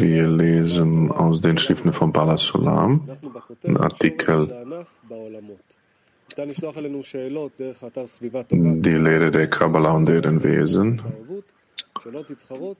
Wir 0.00 0.28
lesen 0.28 1.10
aus 1.10 1.40
den 1.40 1.58
Schriften 1.58 1.92
von 1.92 2.12
Bala 2.12 2.36
Sulam, 2.36 3.08
Artikel. 3.76 4.86
Die 8.50 8.90
Lehre 8.90 9.30
der 9.32 9.50
Kabbalah 9.50 9.92
und 9.92 10.06
deren 10.06 10.42
Wesen. 10.44 11.02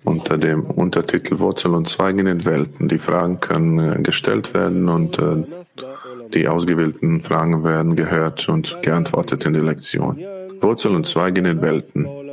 unter 0.04 0.38
dem 0.38 0.64
Untertitel 0.64 1.38
Wurzel 1.40 1.74
und 1.74 1.88
Zweig 1.88 2.16
in 2.18 2.26
den 2.26 2.44
Welten. 2.44 2.88
Die 2.88 2.98
Fragen 2.98 3.40
können 3.40 3.78
äh, 3.78 4.00
gestellt 4.02 4.54
werden 4.54 4.88
und 4.88 5.18
äh, 5.18 5.42
die 6.32 6.46
ausgewählten 6.46 7.20
Fragen 7.22 7.64
werden 7.64 7.96
gehört 7.96 8.48
und 8.48 8.80
geantwortet 8.82 9.44
in 9.44 9.54
der 9.54 9.64
Lektion. 9.64 10.18
Wurzel 10.60 10.94
und 10.94 11.06
Zweig 11.06 11.36
in 11.38 11.44
den 11.44 11.60
Welten. 11.60 12.27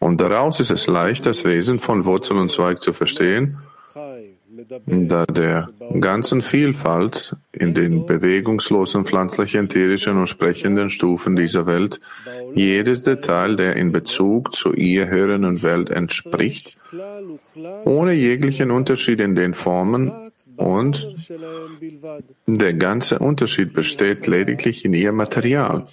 Und 0.00 0.20
daraus 0.20 0.58
ist 0.60 0.70
es 0.70 0.86
leicht, 0.86 1.26
das 1.26 1.44
Wesen 1.44 1.78
von 1.78 2.06
Wurzel 2.06 2.38
und 2.38 2.50
Zweig 2.50 2.80
zu 2.80 2.92
verstehen, 2.92 3.58
da 4.86 5.26
der 5.26 5.68
ganzen 6.00 6.40
Vielfalt 6.42 7.36
in 7.52 7.74
den 7.74 8.06
bewegungslosen 8.06 9.04
pflanzlichen, 9.04 9.68
tierischen 9.68 10.16
und 10.16 10.26
sprechenden 10.26 10.88
Stufen 10.90 11.36
dieser 11.36 11.66
Welt 11.66 12.00
jedes 12.54 13.04
Detail 13.04 13.56
der 13.56 13.76
in 13.76 13.92
Bezug 13.92 14.54
zu 14.54 14.72
ihr 14.72 15.08
hörenden 15.08 15.62
Welt 15.62 15.90
entspricht, 15.90 16.78
ohne 17.84 18.12
jeglichen 18.14 18.70
Unterschied 18.70 19.20
in 19.20 19.34
den 19.34 19.54
Formen 19.54 20.12
und 20.56 21.14
der 22.46 22.74
ganze 22.74 23.18
Unterschied 23.18 23.72
besteht 23.72 24.26
lediglich 24.26 24.84
in 24.84 24.94
ihr 24.94 25.12
Material. 25.12 25.86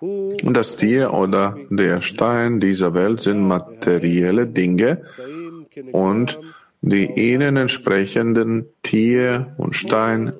Das 0.00 0.76
Tier 0.76 1.12
oder 1.12 1.56
der 1.70 2.00
Stein 2.00 2.60
dieser 2.60 2.94
Welt 2.94 3.20
sind 3.20 3.46
materielle 3.46 4.46
Dinge 4.46 5.02
und 5.92 6.38
die 6.80 7.06
ihnen 7.06 7.56
entsprechenden 7.56 8.66
Tier 8.82 9.54
und 9.58 9.74
Stein, 9.74 10.32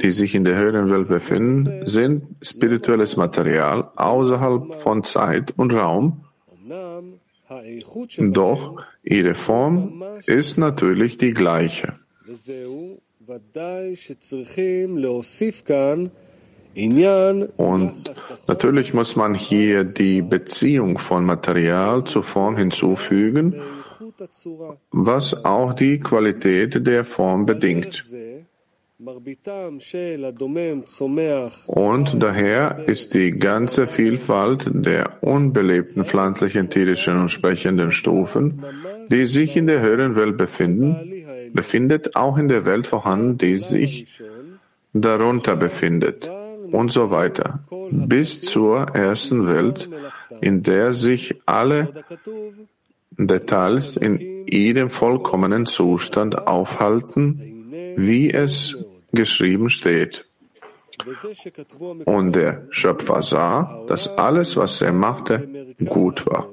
die 0.00 0.12
sich 0.12 0.34
in 0.34 0.44
der 0.44 0.56
höheren 0.56 0.90
Welt 0.90 1.08
befinden, 1.08 1.86
sind 1.86 2.22
spirituelles 2.40 3.16
Material 3.16 3.90
außerhalb 3.96 4.74
von 4.74 5.02
Zeit 5.02 5.54
und 5.56 5.72
Raum. 5.72 6.24
Doch 8.18 8.76
ihre 9.02 9.34
Form 9.34 10.04
ist 10.26 10.56
natürlich 10.56 11.18
die 11.18 11.34
gleiche. 11.34 11.94
Und 16.74 18.10
natürlich 18.46 18.94
muss 18.94 19.16
man 19.16 19.34
hier 19.34 19.84
die 19.84 20.22
Beziehung 20.22 20.98
von 20.98 21.24
Material 21.24 22.04
zur 22.04 22.22
Form 22.22 22.56
hinzufügen, 22.56 23.60
was 24.90 25.44
auch 25.44 25.72
die 25.72 25.98
Qualität 25.98 26.86
der 26.86 27.04
Form 27.04 27.46
bedingt. 27.46 28.04
Und 31.66 32.22
daher 32.22 32.84
ist 32.86 33.14
die 33.14 33.30
ganze 33.30 33.86
Vielfalt 33.86 34.68
der 34.70 35.22
unbelebten 35.22 36.04
pflanzlichen, 36.04 36.68
tierischen 36.68 37.16
und 37.16 37.30
sprechenden 37.30 37.92
Stufen, 37.92 38.62
die 39.08 39.24
sich 39.24 39.56
in 39.56 39.66
der 39.66 39.80
höheren 39.80 40.16
Welt 40.16 40.36
befinden, 40.36 41.14
befindet 41.54 42.14
auch 42.14 42.36
in 42.36 42.48
der 42.48 42.66
Welt 42.66 42.86
vorhanden, 42.86 43.38
die 43.38 43.56
sich 43.56 44.20
darunter 44.92 45.56
befindet 45.56 46.30
und 46.72 46.90
so 46.92 47.10
weiter, 47.10 47.60
bis 47.90 48.40
zur 48.40 48.88
ersten 48.94 49.46
Welt, 49.46 49.88
in 50.40 50.62
der 50.62 50.92
sich 50.92 51.40
alle 51.46 52.04
Details 53.12 53.96
in 53.96 54.46
ihrem 54.46 54.90
vollkommenen 54.90 55.66
Zustand 55.66 56.46
aufhalten, 56.46 57.94
wie 57.96 58.30
es 58.30 58.76
geschrieben 59.12 59.70
steht. 59.70 60.24
Und 62.04 62.36
der 62.36 62.66
Schöpfer 62.70 63.22
sah, 63.22 63.84
dass 63.88 64.08
alles, 64.18 64.56
was 64.56 64.80
er 64.80 64.92
machte, 64.92 65.74
gut 65.86 66.26
war. 66.26 66.48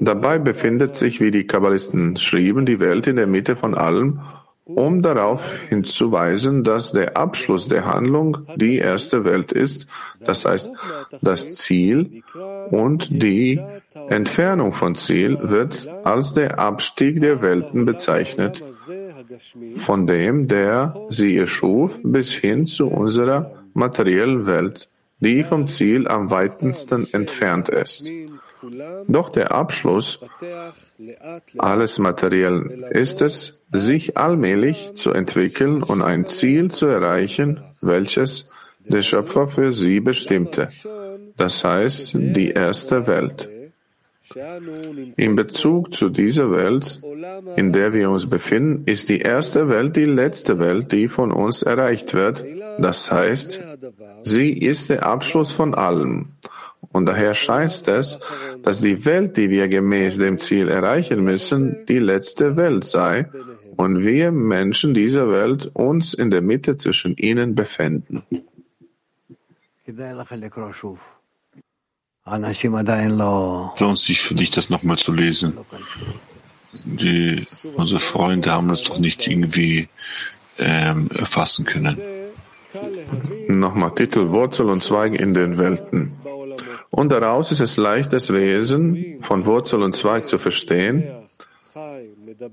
Dabei 0.00 0.38
befindet 0.38 0.96
sich, 0.96 1.20
wie 1.20 1.30
die 1.30 1.46
Kabbalisten 1.46 2.16
schrieben, 2.16 2.64
die 2.64 2.80
Welt 2.80 3.06
in 3.06 3.16
der 3.16 3.26
Mitte 3.26 3.56
von 3.56 3.74
allem 3.74 4.20
um 4.68 5.02
darauf 5.02 5.60
hinzuweisen, 5.68 6.62
dass 6.62 6.92
der 6.92 7.16
Abschluss 7.16 7.68
der 7.68 7.86
Handlung 7.86 8.38
die 8.56 8.76
erste 8.76 9.24
Welt 9.24 9.50
ist, 9.50 9.86
das 10.20 10.44
heißt, 10.44 10.72
das 11.22 11.52
Ziel 11.52 12.22
und 12.70 13.08
die 13.10 13.60
Entfernung 14.08 14.72
von 14.72 14.94
Ziel 14.94 15.38
wird 15.40 15.88
als 16.04 16.34
der 16.34 16.58
Abstieg 16.58 17.20
der 17.20 17.40
Welten 17.40 17.86
bezeichnet, 17.86 18.62
von 19.76 20.06
dem, 20.06 20.48
der 20.48 20.94
sie 21.08 21.36
erschuf, 21.36 21.98
bis 22.02 22.32
hin 22.32 22.66
zu 22.66 22.88
unserer 22.88 23.52
materiellen 23.72 24.46
Welt, 24.46 24.90
die 25.20 25.42
vom 25.44 25.66
Ziel 25.66 26.06
am 26.06 26.30
weitesten 26.30 27.08
entfernt 27.12 27.68
ist. 27.68 28.10
Doch 29.06 29.30
der 29.30 29.52
Abschluss 29.52 30.20
alles 31.58 31.98
Materiellen 31.98 32.84
ist 32.90 33.22
es, 33.22 33.60
sich 33.72 34.16
allmählich 34.16 34.94
zu 34.94 35.12
entwickeln 35.12 35.82
und 35.82 36.02
ein 36.02 36.26
Ziel 36.26 36.70
zu 36.70 36.86
erreichen, 36.86 37.62
welches 37.80 38.48
der 38.80 39.02
Schöpfer 39.02 39.46
für 39.46 39.72
sie 39.72 40.00
bestimmte, 40.00 40.68
das 41.36 41.62
heißt 41.64 42.14
die 42.14 42.50
erste 42.50 43.06
Welt. 43.06 43.48
In 45.16 45.36
Bezug 45.36 45.94
zu 45.94 46.10
dieser 46.10 46.50
Welt, 46.50 47.00
in 47.56 47.72
der 47.72 47.94
wir 47.94 48.10
uns 48.10 48.28
befinden, 48.28 48.82
ist 48.84 49.08
die 49.08 49.20
erste 49.20 49.68
Welt 49.68 49.96
die 49.96 50.04
letzte 50.04 50.58
Welt, 50.58 50.92
die 50.92 51.08
von 51.08 51.32
uns 51.32 51.62
erreicht 51.62 52.12
wird. 52.12 52.44
Das 52.78 53.10
heißt, 53.10 53.60
sie 54.24 54.52
ist 54.52 54.90
der 54.90 55.06
Abschluss 55.06 55.52
von 55.52 55.74
allem. 55.74 56.32
Und 56.98 57.06
daher 57.06 57.32
scheint 57.34 57.86
es, 57.86 58.18
dass 58.64 58.80
die 58.80 59.04
Welt, 59.04 59.36
die 59.36 59.50
wir 59.50 59.68
gemäß 59.68 60.18
dem 60.18 60.36
Ziel 60.40 60.66
erreichen 60.66 61.22
müssen, 61.22 61.86
die 61.86 62.00
letzte 62.00 62.56
Welt 62.56 62.82
sei 62.82 63.30
und 63.76 64.02
wir 64.02 64.32
Menschen 64.32 64.94
dieser 64.94 65.30
Welt 65.30 65.70
uns 65.74 66.12
in 66.12 66.32
der 66.32 66.40
Mitte 66.40 66.74
zwischen 66.76 67.16
ihnen 67.16 67.54
befinden. 67.54 68.24
Lohnt 73.78 73.98
sich 73.98 74.20
für 74.20 74.34
dich, 74.34 74.50
das 74.50 74.68
nochmal 74.68 74.98
zu 74.98 75.12
lesen. 75.12 75.56
Die, 76.84 77.46
unsere 77.76 78.00
Freunde 78.00 78.50
haben 78.50 78.66
das 78.66 78.82
doch 78.82 78.98
nicht 78.98 79.24
irgendwie 79.28 79.88
ähm, 80.58 81.08
erfassen 81.14 81.64
können. 81.64 81.96
Nochmal 83.48 83.94
Titel 83.94 84.28
Wurzel 84.28 84.68
und 84.68 84.82
Zweig 84.82 85.18
in 85.18 85.32
den 85.32 85.56
Welten. 85.56 86.12
Und 86.90 87.12
daraus 87.12 87.52
ist 87.52 87.60
es 87.60 87.76
leicht, 87.76 88.12
das 88.12 88.32
Wesen 88.32 89.18
von 89.20 89.44
Wurzel 89.44 89.82
und 89.82 89.94
Zweig 89.94 90.26
zu 90.26 90.38
verstehen, 90.38 91.04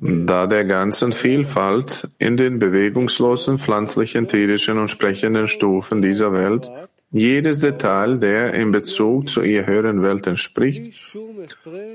da 0.01 0.47
der 0.47 0.65
ganzen 0.65 1.13
Vielfalt 1.13 2.07
in 2.17 2.37
den 2.37 2.59
bewegungslosen 2.59 3.57
pflanzlichen, 3.57 4.27
tierischen 4.27 4.77
und 4.77 4.89
sprechenden 4.89 5.47
Stufen 5.47 6.01
dieser 6.01 6.33
Welt 6.33 6.69
jedes 7.11 7.61
Detail, 7.61 8.17
der 8.17 8.53
in 8.53 8.71
Bezug 8.71 9.29
zu 9.29 9.41
ihr 9.41 9.65
höheren 9.65 10.01
Welt 10.01 10.27
entspricht, 10.27 11.15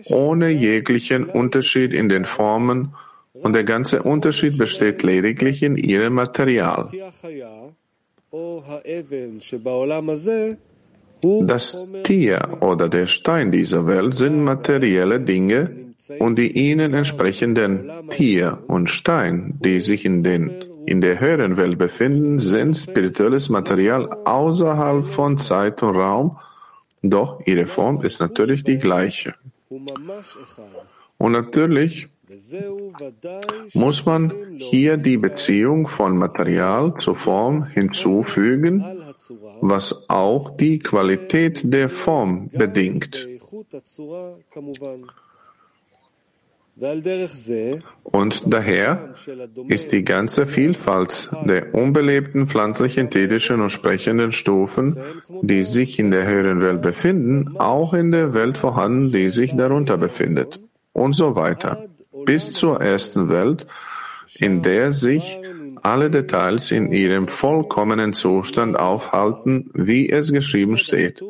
ohne 0.07 0.49
jeglichen 0.49 1.27
Unterschied 1.27 1.93
in 1.93 2.09
den 2.09 2.25
Formen 2.25 2.95
und 3.35 3.53
der 3.53 3.65
ganze 3.65 4.03
Unterschied 4.03 4.57
besteht 4.57 5.03
lediglich 5.03 5.63
in 5.63 5.77
ihrem 5.77 6.15
Material. 6.15 6.91
Das 11.23 11.77
Tier 12.05 12.59
oder 12.61 12.89
der 12.89 13.07
Stein 13.07 13.53
dieser 13.53 13.87
Welt 13.87 14.15
sind 14.15 14.43
materielle 14.43 15.21
Dinge 15.21 15.93
und 16.19 16.37
die 16.37 16.53
ihnen 16.53 16.95
entsprechenden 16.95 17.91
Tier 18.09 18.59
und 18.67 18.91
Stein, 18.91 19.59
die 19.63 19.81
sich 19.81 20.05
in, 20.05 20.23
den, 20.23 20.65
in 20.87 21.01
der 21.01 21.21
höheren 21.21 21.57
Welt 21.57 21.79
befinden, 21.79 22.39
sind 22.39 22.75
spirituelles 22.75 23.49
Material 23.49 24.09
außerhalb 24.25 25.05
von 25.05 25.39
Zeit 25.39 25.83
und 25.83 25.97
Raum, 25.97 26.39
doch 27.03 27.41
ihre 27.47 27.67
Form 27.67 28.03
ist 28.03 28.21
natürlich 28.21 28.65
die 28.65 28.79
gleiche. 28.79 29.35
Und 31.19 31.33
natürlich 31.33 32.09
muss 33.75 34.07
man 34.07 34.33
hier 34.59 34.97
die 34.97 35.17
Beziehung 35.17 35.89
von 35.89 36.17
Material 36.17 36.95
zur 36.99 37.17
Form 37.17 37.65
hinzufügen, 37.65 39.00
was 39.61 40.09
auch 40.09 40.57
die 40.57 40.79
Qualität 40.79 41.61
der 41.65 41.89
Form 41.89 42.49
bedingt. 42.51 43.27
Und 48.05 48.43
daher 48.47 49.15
ist 49.69 49.93
die 49.93 50.03
ganze 50.03 50.47
Vielfalt 50.47 51.31
der 51.45 51.75
unbelebten 51.75 52.47
pflanzlichen, 52.47 53.11
tierischen 53.11 53.61
und 53.61 53.71
sprechenden 53.71 54.33
Stufen, 54.33 54.97
die 55.43 55.65
sich 55.65 55.99
in 55.99 56.11
der 56.11 56.27
höheren 56.27 56.63
Welt 56.63 56.81
befinden, 56.81 57.59
auch 57.59 57.93
in 57.93 58.13
der 58.13 58.33
Welt 58.33 58.57
vorhanden, 58.57 59.13
die 59.13 59.29
sich 59.29 59.55
darunter 59.57 59.99
befindet. 59.99 60.61
Und 60.93 61.13
so 61.13 61.35
weiter. 61.37 61.87
Bis 62.25 62.53
zur 62.53 62.81
ersten 62.81 63.29
Welt, 63.29 63.67
in 64.37 64.63
der 64.63 64.93
sich 64.93 65.40
alle 65.83 66.11
Details 66.11 66.71
in 66.71 66.93
ihrem 66.93 67.29
vollkommenen 67.29 68.13
Zustand 68.13 68.79
aufhalten, 68.79 69.71
wie 69.75 70.09
es 70.11 70.33
geschrieben 70.33 70.79
steht. 70.79 71.23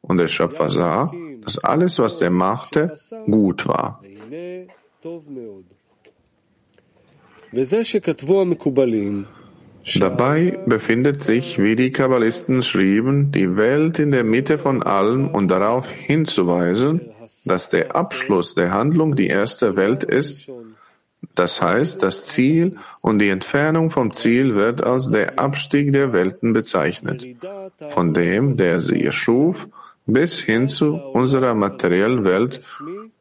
Und 0.00 0.18
der 0.18 0.28
Schöpfer 0.28 0.68
sah, 0.68 1.12
dass 1.42 1.58
alles, 1.58 1.98
was 1.98 2.20
er 2.20 2.30
machte, 2.30 2.96
gut 3.26 3.66
war. 3.66 4.02
Dabei 10.00 10.58
befindet 10.66 11.22
sich, 11.22 11.58
wie 11.58 11.76
die 11.76 11.92
Kabbalisten 11.92 12.62
schrieben, 12.62 13.32
die 13.32 13.56
Welt 13.56 13.98
in 13.98 14.10
der 14.10 14.24
Mitte 14.24 14.56
von 14.56 14.82
allem 14.82 15.28
und 15.28 15.48
darauf 15.48 15.90
hinzuweisen, 15.90 17.02
dass 17.44 17.68
der 17.68 17.94
Abschluss 17.94 18.54
der 18.54 18.72
Handlung 18.72 19.14
die 19.14 19.26
erste 19.26 19.76
Welt 19.76 20.02
ist, 20.02 20.48
das 21.34 21.60
heißt, 21.60 22.02
das 22.02 22.26
Ziel 22.26 22.76
und 23.00 23.18
die 23.18 23.28
Entfernung 23.28 23.90
vom 23.90 24.12
Ziel 24.12 24.54
wird 24.54 24.84
als 24.84 25.10
der 25.10 25.38
Abstieg 25.38 25.92
der 25.92 26.12
Welten 26.12 26.52
bezeichnet, 26.52 27.26
von 27.88 28.14
dem, 28.14 28.56
der 28.56 28.80
sie 28.80 29.04
erschuf, 29.04 29.68
bis 30.06 30.40
hin 30.40 30.68
zu 30.68 30.94
unserer 30.94 31.54
materiellen 31.54 32.24
Welt, 32.24 32.60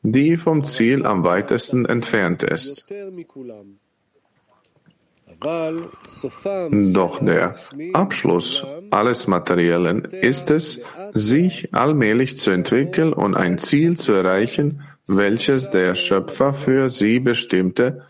die 0.02 0.38
vom 0.38 0.64
Ziel 0.64 1.06
am 1.06 1.24
weitesten 1.24 1.86
entfernt 1.86 2.44
ist. 2.44 2.86
Doch 6.72 7.20
der 7.20 7.56
Abschluss 7.94 8.66
alles 8.92 9.28
Materiellen 9.28 10.06
ist 10.06 10.52
es, 10.52 10.82
sich 11.14 11.74
allmählich 11.74 12.38
zu 12.38 12.52
entwickeln 12.52 13.12
und 13.12 13.36
ein 13.36 13.58
Ziel 13.58 13.98
zu 13.98 14.14
erreichen, 14.14 14.84
welches 15.08 15.70
der 15.70 15.96
Schöpfer 15.96 16.54
für 16.54 16.90
sie 16.90 17.20
bestimmte, 17.20 18.06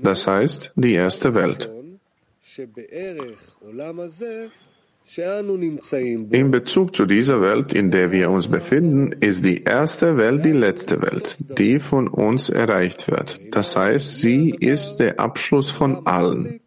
das 0.00 0.26
heißt 0.26 0.72
die 0.76 0.94
erste 0.94 1.34
Welt. 1.34 1.70
In 6.30 6.50
Bezug 6.52 6.94
zu 6.94 7.04
dieser 7.04 7.40
Welt, 7.40 7.72
in 7.74 7.90
der 7.90 8.12
wir 8.12 8.30
uns 8.30 8.48
befinden, 8.48 9.12
ist 9.18 9.44
die 9.44 9.64
erste 9.64 10.16
Welt 10.16 10.44
die 10.44 10.52
letzte 10.52 11.02
Welt, 11.02 11.36
die 11.58 11.80
von 11.80 12.06
uns 12.06 12.48
erreicht 12.48 13.10
wird. 13.10 13.40
Das 13.50 13.76
heißt, 13.76 14.20
sie 14.20 14.50
ist 14.50 14.96
der 14.96 15.18
Abschluss 15.18 15.70
von 15.70 16.06
allen. 16.06 16.60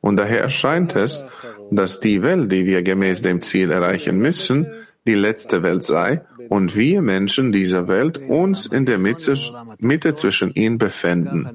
Und 0.00 0.16
daher 0.16 0.48
scheint 0.48 0.94
es, 0.94 1.24
dass 1.70 2.00
die 2.00 2.22
Welt, 2.22 2.52
die 2.52 2.66
wir 2.66 2.82
gemäß 2.82 3.22
dem 3.22 3.40
Ziel 3.40 3.70
erreichen 3.70 4.18
müssen, 4.18 4.66
die 5.06 5.14
letzte 5.14 5.62
Welt 5.62 5.82
sei 5.82 6.22
und 6.48 6.76
wir 6.76 7.02
Menschen 7.02 7.52
dieser 7.52 7.88
Welt 7.88 8.18
uns 8.18 8.66
in 8.66 8.86
der 8.86 8.98
Mitte, 8.98 9.36
Mitte 9.78 10.14
zwischen 10.14 10.52
ihnen 10.54 10.78
befinden. 10.78 11.48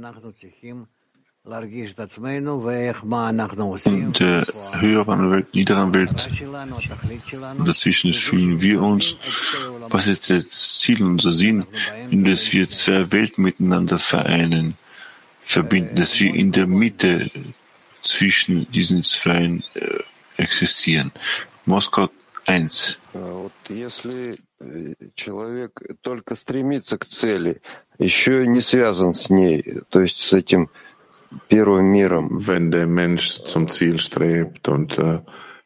In 3.85 4.13
der 4.13 4.45
höheren 4.73 5.31
Welt, 5.31 5.55
niederen 5.55 5.93
Welt, 5.93 6.29
dazwischen 7.65 8.13
fühlen 8.13 8.61
wir 8.61 8.81
uns. 8.81 9.15
Was 9.89 10.07
ist 10.07 10.29
das 10.29 10.79
Ziel, 10.79 11.01
unser 11.03 11.31
Sinn, 11.31 11.65
in 12.09 12.25
das 12.25 12.51
wir 12.51 12.69
zwei 12.69 13.09
Welten 13.13 13.45
miteinander 13.45 13.97
vereinen, 13.97 14.77
verbinden, 15.41 15.95
dass 15.95 16.19
wir 16.19 16.33
in 16.33 16.51
der 16.51 16.67
Mitte 16.67 17.31
zwischen 18.01 18.69
diesen 18.71 19.05
zwei 19.05 19.61
äh, 19.73 19.99
existieren. 20.35 21.11
Moskau 21.65 22.09
1. 22.47 22.97
Если 23.69 24.37
человек 25.15 25.81
только 26.01 26.35
стремится 26.35 26.97
к 26.97 27.05
цели, 27.05 27.61
еще 27.99 28.47
не 28.47 28.61
связан 28.61 29.13
с 29.13 29.29
ней, 29.29 29.81
то 29.89 29.99
есть 30.01 30.21
с 30.21 30.33
этим 30.33 30.69
wenn 31.49 32.71
der 32.71 32.87
Mensch 32.87 33.43
zum 33.43 33.67
Ziel 33.67 33.99
strebt 33.99 34.69
und 34.69 34.97
äh, 34.97 35.19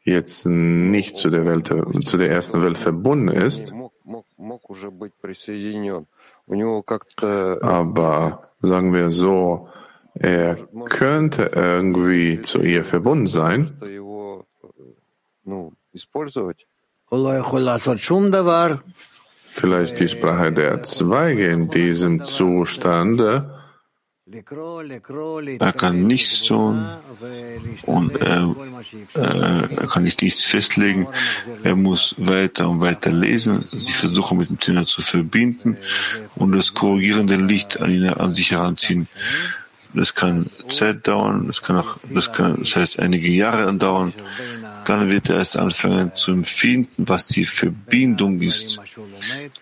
jetzt 0.03 0.45
nicht 0.45 1.15
zu 1.15 1.29
der 1.29 1.45
Welt, 1.45 1.67
zu 2.03 2.17
der 2.17 2.31
ersten 2.31 2.63
Welt 2.63 2.77
verbunden 2.77 3.27
ist, 3.27 3.73
aber 7.61 8.49
sagen 8.61 8.93
wir 8.93 9.09
so, 9.11 9.69
er 10.13 10.57
könnte 10.85 11.51
irgendwie 11.53 12.41
zu 12.41 12.61
ihr 12.61 12.83
verbunden 12.83 13.27
sein. 13.27 13.77
Vielleicht 19.53 19.99
die 19.99 20.07
Sprache 20.07 20.51
der 20.53 20.83
Zweige 20.83 21.47
in 21.47 21.69
diesem 21.69 22.23
Zustande 22.23 23.61
er 25.59 25.73
kann 25.73 26.07
nichts 26.07 26.43
tun 26.43 26.87
und 27.85 28.15
er, 28.15 28.55
er 29.13 29.87
kann 29.87 30.03
nicht 30.03 30.21
nichts 30.21 30.45
festlegen. 30.45 31.07
Er 31.63 31.75
muss 31.75 32.15
weiter 32.17 32.69
und 32.69 32.79
weiter 32.79 33.11
lesen, 33.11 33.65
sich 33.71 33.93
versuchen 33.93 34.37
mit 34.37 34.49
dem 34.49 34.61
Zehner 34.61 34.87
zu 34.87 35.01
verbinden 35.01 35.77
und 36.35 36.53
das 36.53 36.73
korrigierende 36.73 37.35
Licht 37.35 37.81
an, 37.81 37.91
ihn, 37.91 38.07
an 38.07 38.31
sich 38.31 38.51
heranziehen. 38.51 39.09
Das 39.93 40.15
kann 40.15 40.45
Zeit 40.69 41.07
dauern, 41.07 41.47
das 41.47 41.61
kann 41.61 41.77
auch, 41.77 41.97
das 42.09 42.31
kann, 42.31 42.57
das 42.59 42.75
heißt 42.75 42.99
einige 42.99 43.29
Jahre 43.29 43.67
andauern. 43.67 44.13
Dann 44.85 45.09
wird 45.09 45.29
er 45.29 45.37
erst 45.37 45.57
anfangen 45.57 46.15
zu 46.15 46.31
empfinden, 46.31 47.07
was 47.07 47.27
die 47.27 47.45
Verbindung 47.45 48.41
ist 48.41 48.79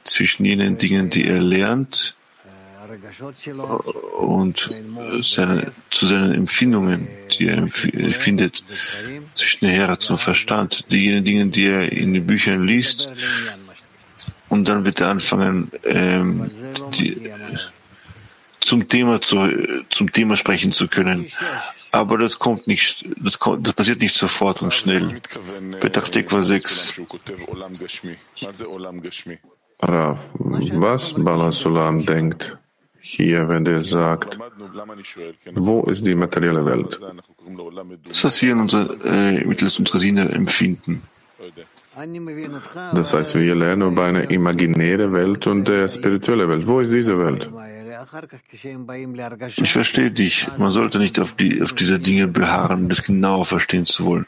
zwischen 0.03 0.45
jenen 0.45 0.77
Dingen, 0.77 1.09
die 1.09 1.25
er 1.25 1.41
lernt, 1.41 2.15
und 4.17 4.71
seine, 5.21 5.71
zu 5.91 6.05
seinen 6.07 6.33
Empfindungen, 6.33 7.07
die 7.31 7.47
er 7.47 7.57
empfindet, 7.57 8.63
zwischen 9.35 9.67
Herz 9.67 10.09
und 10.09 10.17
Verstand, 10.17 10.85
diejenigen 10.91 11.23
Dinge, 11.23 11.45
die 11.47 11.65
er 11.65 11.91
in 11.91 12.13
den 12.13 12.25
Büchern 12.25 12.63
liest, 12.65 13.09
und 14.49 14.67
dann 14.67 14.83
wird 14.83 14.99
er 14.99 15.09
anfangen, 15.09 15.71
ähm, 15.85 16.49
die, 16.95 17.29
zum 18.59 18.87
Thema 18.87 19.21
zu, 19.21 19.37
zum 19.89 20.11
Thema 20.11 20.35
sprechen 20.35 20.71
zu 20.71 20.87
können. 20.87 21.27
Aber 21.91 22.17
das 22.17 22.37
kommt 22.37 22.67
nicht, 22.67 23.05
das, 23.17 23.39
kommt, 23.39 23.65
das 23.65 23.73
passiert 23.73 24.01
nicht 24.01 24.15
sofort 24.15 24.61
und 24.61 24.73
schnell. 24.73 25.21
Petachtekwa 25.79 26.41
6. 26.41 27.01
Rav, 29.81 30.19
was 30.33 31.13
Balasulam 31.13 32.05
denkt, 32.05 32.57
hier, 33.01 33.47
wenn 33.47 33.65
der 33.65 33.81
sagt, 33.81 34.37
wo 35.55 35.83
ist 35.83 36.05
die 36.05 36.15
materielle 36.15 36.65
Welt? 36.65 36.99
Das, 38.03 38.23
was 38.23 38.41
wir 38.41 38.51
in 38.51 38.59
unser, 38.59 38.89
äh, 39.05 39.45
mittels 39.45 39.79
unserer 39.79 39.99
Sinne 39.99 40.29
empfinden. 40.29 41.01
Das 42.93 43.13
heißt, 43.13 43.35
wir 43.35 43.55
lernen 43.55 43.91
über 43.91 44.05
eine 44.05 44.23
imaginäre 44.23 45.11
Welt 45.11 45.47
und 45.47 45.69
eine 45.69 45.89
spirituelle 45.89 46.47
Welt. 46.47 46.67
Wo 46.67 46.81
ist 46.81 46.93
diese 46.93 47.17
Welt? 47.17 47.49
Ich 49.57 49.71
verstehe 49.71 50.11
dich. 50.11 50.47
Man 50.57 50.71
sollte 50.71 50.99
nicht 50.99 51.19
auf, 51.19 51.33
die, 51.33 51.61
auf 51.61 51.73
diese 51.73 51.99
Dinge 51.99 52.27
beharren, 52.27 52.83
um 52.83 52.89
das 52.89 53.03
genauer 53.03 53.45
verstehen 53.45 53.85
zu 53.85 54.05
wollen. 54.05 54.25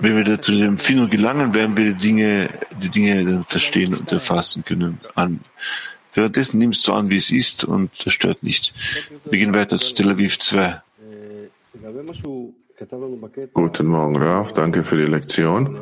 Wenn 0.00 0.16
wir 0.16 0.40
zu 0.40 0.52
der 0.52 0.68
Empfindung 0.68 1.08
gelangen, 1.08 1.54
werden 1.54 1.76
wir 1.76 1.92
die 1.92 2.00
Dinge, 2.00 2.48
die 2.82 2.90
Dinge 2.90 3.24
dann 3.24 3.44
verstehen 3.44 3.94
und 3.94 4.10
erfassen 4.12 4.64
können. 4.64 5.00
An, 5.14 5.40
Währenddessen 6.16 6.58
nimmst 6.58 6.88
du 6.88 6.94
an, 6.94 7.10
wie 7.10 7.16
es 7.16 7.30
ist 7.30 7.64
und 7.64 7.90
das 8.04 8.14
stört 8.14 8.42
nicht. 8.42 8.72
Wir 9.26 9.38
gehen 9.38 9.52
weiter 9.52 9.76
zu 9.76 9.94
Tel 9.94 10.08
Aviv 10.08 10.38
2. 10.38 10.80
Guten 13.52 13.86
Morgen, 13.86 14.16
Raf. 14.16 14.54
Danke 14.54 14.82
für 14.82 14.96
die 14.96 15.10
Lektion. 15.10 15.78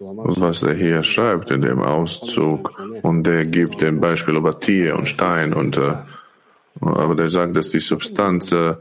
Was 0.00 0.62
er 0.62 0.74
hier 0.74 1.02
schreibt 1.02 1.50
in 1.50 1.62
dem 1.62 1.80
Auszug 1.80 2.78
und 3.02 3.24
der 3.24 3.44
gibt 3.44 3.82
ein 3.82 3.98
Beispiel 3.98 4.36
über 4.36 4.58
Tier 4.58 4.96
und 4.96 5.08
Stein 5.08 5.52
und 5.52 5.76
äh, 5.76 5.96
aber 6.80 7.16
der 7.16 7.28
sagt, 7.30 7.56
dass 7.56 7.70
die 7.70 7.80
Substanz 7.80 8.52
äh, 8.52 8.76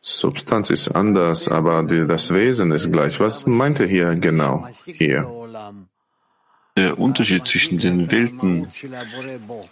Substanz 0.00 0.70
ist 0.70 0.88
anders, 0.88 1.48
aber 1.48 1.82
die, 1.82 2.06
das 2.06 2.32
Wesen 2.32 2.70
ist 2.72 2.92
gleich. 2.92 3.18
Was 3.18 3.46
meint 3.46 3.80
er 3.80 3.86
hier 3.86 4.14
genau 4.14 4.68
hier? 4.84 5.26
Der 6.76 6.98
Unterschied 6.98 7.46
zwischen 7.46 7.78
den 7.78 8.10
Welten 8.10 8.68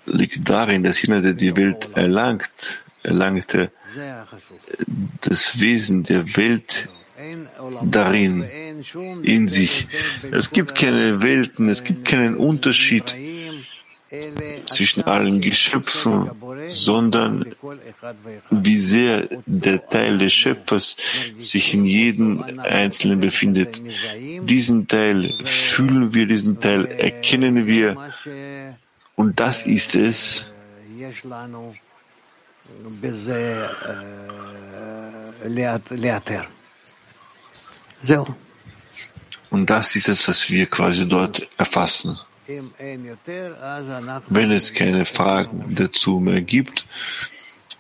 liegt 0.06 0.48
darin, 0.48 0.82
dass 0.82 1.00
jener, 1.00 1.20
der 1.20 1.34
die 1.34 1.56
Welt 1.56 1.90
erlangt, 1.94 2.82
erlangte 3.04 3.70
das 5.20 5.60
Wesen 5.60 6.02
der 6.02 6.26
Welt 6.36 6.88
darin, 7.82 8.44
in 9.23 9.49
sich. 9.49 9.87
Es 10.30 10.50
gibt 10.50 10.75
keine 10.75 11.23
Welten, 11.23 11.68
es 11.68 11.85
gibt 11.85 12.04
keinen 12.04 12.37
Unterschied 12.37 13.14
zwischen 14.66 15.02
allen 15.04 15.40
Geschöpfen 15.40 16.30
sondern 16.70 17.54
wie 18.50 18.78
sehr 18.78 19.28
der 19.46 19.88
Teil 19.88 20.18
des 20.18 20.32
Schöpfers 20.32 20.96
sich 21.38 21.75
in 21.75 21.85
jedem 21.85 22.42
Einzelnen 22.58 23.20
befindet. 23.20 23.82
Diesen 24.42 24.88
Teil 24.88 25.35
fühlen 25.44 26.14
wir, 26.14 26.26
diesen 26.26 26.61
Teil 26.61 26.87
erkennen 26.87 27.66
wir 27.66 27.96
und 29.14 29.40
das 29.40 29.66
ist 29.66 29.94
es, 29.94 30.44
und 39.50 39.70
das 39.70 39.96
ist 39.96 40.08
es, 40.08 40.28
was 40.28 40.50
wir 40.50 40.66
quasi 40.66 41.06
dort 41.08 41.48
erfassen. 41.56 42.18
Wenn 44.28 44.50
es 44.52 44.72
keine 44.72 45.04
Fragen 45.04 45.74
dazu 45.74 46.20
mehr 46.20 46.42
gibt, 46.42 46.86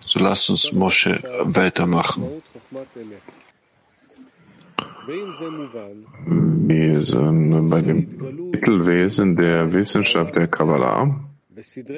so 0.04 0.18
lasst 0.18 0.50
uns 0.50 0.72
Mosche 0.72 1.20
weitermachen. 1.42 2.42
Wir 5.06 7.00
sind 7.02 7.68
bei 7.70 7.82
dem 7.82 8.50
Mittelwesen 8.50 9.36
der 9.36 9.72
Wissenschaft 9.72 10.34
der 10.34 10.48
Kabbalah. 10.48 11.20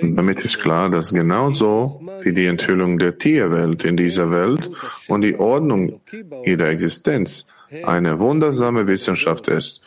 Damit 0.02 0.44
ist 0.44 0.58
klar, 0.60 0.90
dass 0.90 1.12
genauso 1.12 2.00
wie 2.22 2.32
die 2.32 2.46
Enthüllung 2.46 2.98
der 2.98 3.16
Tierwelt 3.18 3.84
in 3.84 3.96
dieser 3.96 4.30
Welt 4.30 4.70
und 5.08 5.22
die 5.22 5.36
Ordnung 5.36 6.00
ihrer 6.44 6.68
Existenz 6.68 7.46
eine 7.84 8.18
wundersame 8.18 8.86
Wissenschaft 8.86 9.48
ist, 9.48 9.80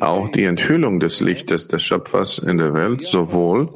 auch 0.00 0.28
die 0.28 0.44
Enthüllung 0.44 1.00
des 1.00 1.20
Lichtes 1.20 1.68
des 1.68 1.82
Schöpfers 1.82 2.38
in 2.38 2.58
der 2.58 2.72
Welt 2.74 3.02
sowohl 3.02 3.68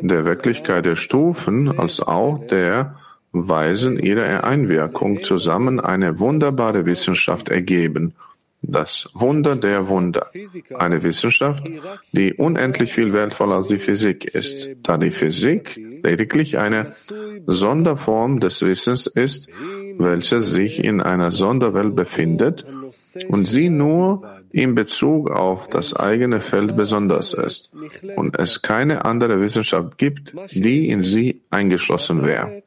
der 0.00 0.24
Wirklichkeit 0.24 0.86
der 0.86 0.96
Stufen 0.96 1.78
als 1.78 2.00
auch 2.00 2.44
der 2.48 2.96
Weisen 3.32 3.98
ihrer 3.98 4.44
Einwirkung 4.44 5.22
zusammen 5.22 5.80
eine 5.80 6.18
wunderbare 6.18 6.84
Wissenschaft 6.84 7.48
ergeben. 7.48 8.14
Das 8.60 9.08
Wunder 9.14 9.56
der 9.56 9.88
Wunder, 9.88 10.30
eine 10.78 11.02
Wissenschaft, 11.02 11.64
die 12.12 12.32
unendlich 12.34 12.92
viel 12.92 13.12
wertvoller 13.12 13.56
als 13.56 13.68
die 13.68 13.78
Physik 13.78 14.24
ist, 14.24 14.70
da 14.82 14.98
die 14.98 15.10
Physik 15.10 15.80
lediglich 16.02 16.58
eine 16.58 16.94
Sonderform 17.46 18.40
des 18.40 18.62
Wissens 18.62 19.06
ist, 19.06 19.48
welche 19.98 20.40
sich 20.40 20.82
in 20.84 21.00
einer 21.00 21.30
Sonderwelt 21.30 21.94
befindet 21.96 22.64
und 23.28 23.46
sie 23.46 23.68
nur 23.68 24.22
in 24.50 24.74
Bezug 24.74 25.30
auf 25.30 25.68
das 25.68 25.94
eigene 25.94 26.40
Feld 26.40 26.76
besonders 26.76 27.34
ist 27.34 27.70
und 28.16 28.38
es 28.38 28.62
keine 28.62 29.04
andere 29.04 29.40
Wissenschaft 29.40 29.98
gibt, 29.98 30.34
die 30.52 30.88
in 30.88 31.02
sie 31.02 31.40
eingeschlossen 31.50 32.24
wäre. 32.24 32.62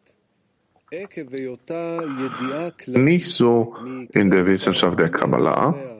Nicht 2.87 3.27
so 3.27 3.75
in 4.11 4.31
der 4.31 4.45
Wissenschaft 4.45 4.99
der 4.99 5.09
Kabbalah. 5.09 5.94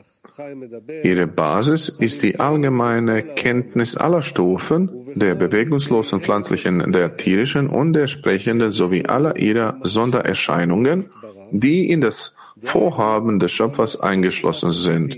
Ihre 1.04 1.28
Basis 1.28 1.90
ist 1.90 2.24
die 2.24 2.40
allgemeine 2.40 3.24
Kenntnis 3.24 3.96
aller 3.96 4.22
Stufen, 4.22 4.90
der 5.16 5.36
bewegungslosen 5.36 6.20
pflanzlichen, 6.20 6.92
der 6.92 7.16
tierischen 7.16 7.68
und 7.68 7.94
der 7.94 8.08
sprechenden 8.08 8.72
sowie 8.72 9.06
aller 9.06 9.38
ihrer 9.38 9.80
Sondererscheinungen, 9.84 11.10
die 11.52 11.90
in 11.90 12.02
das 12.02 12.36
Vorhaben 12.62 13.40
des 13.40 13.52
Schöpfers 13.52 14.00
eingeschlossen 14.00 14.72
sind. 14.72 15.18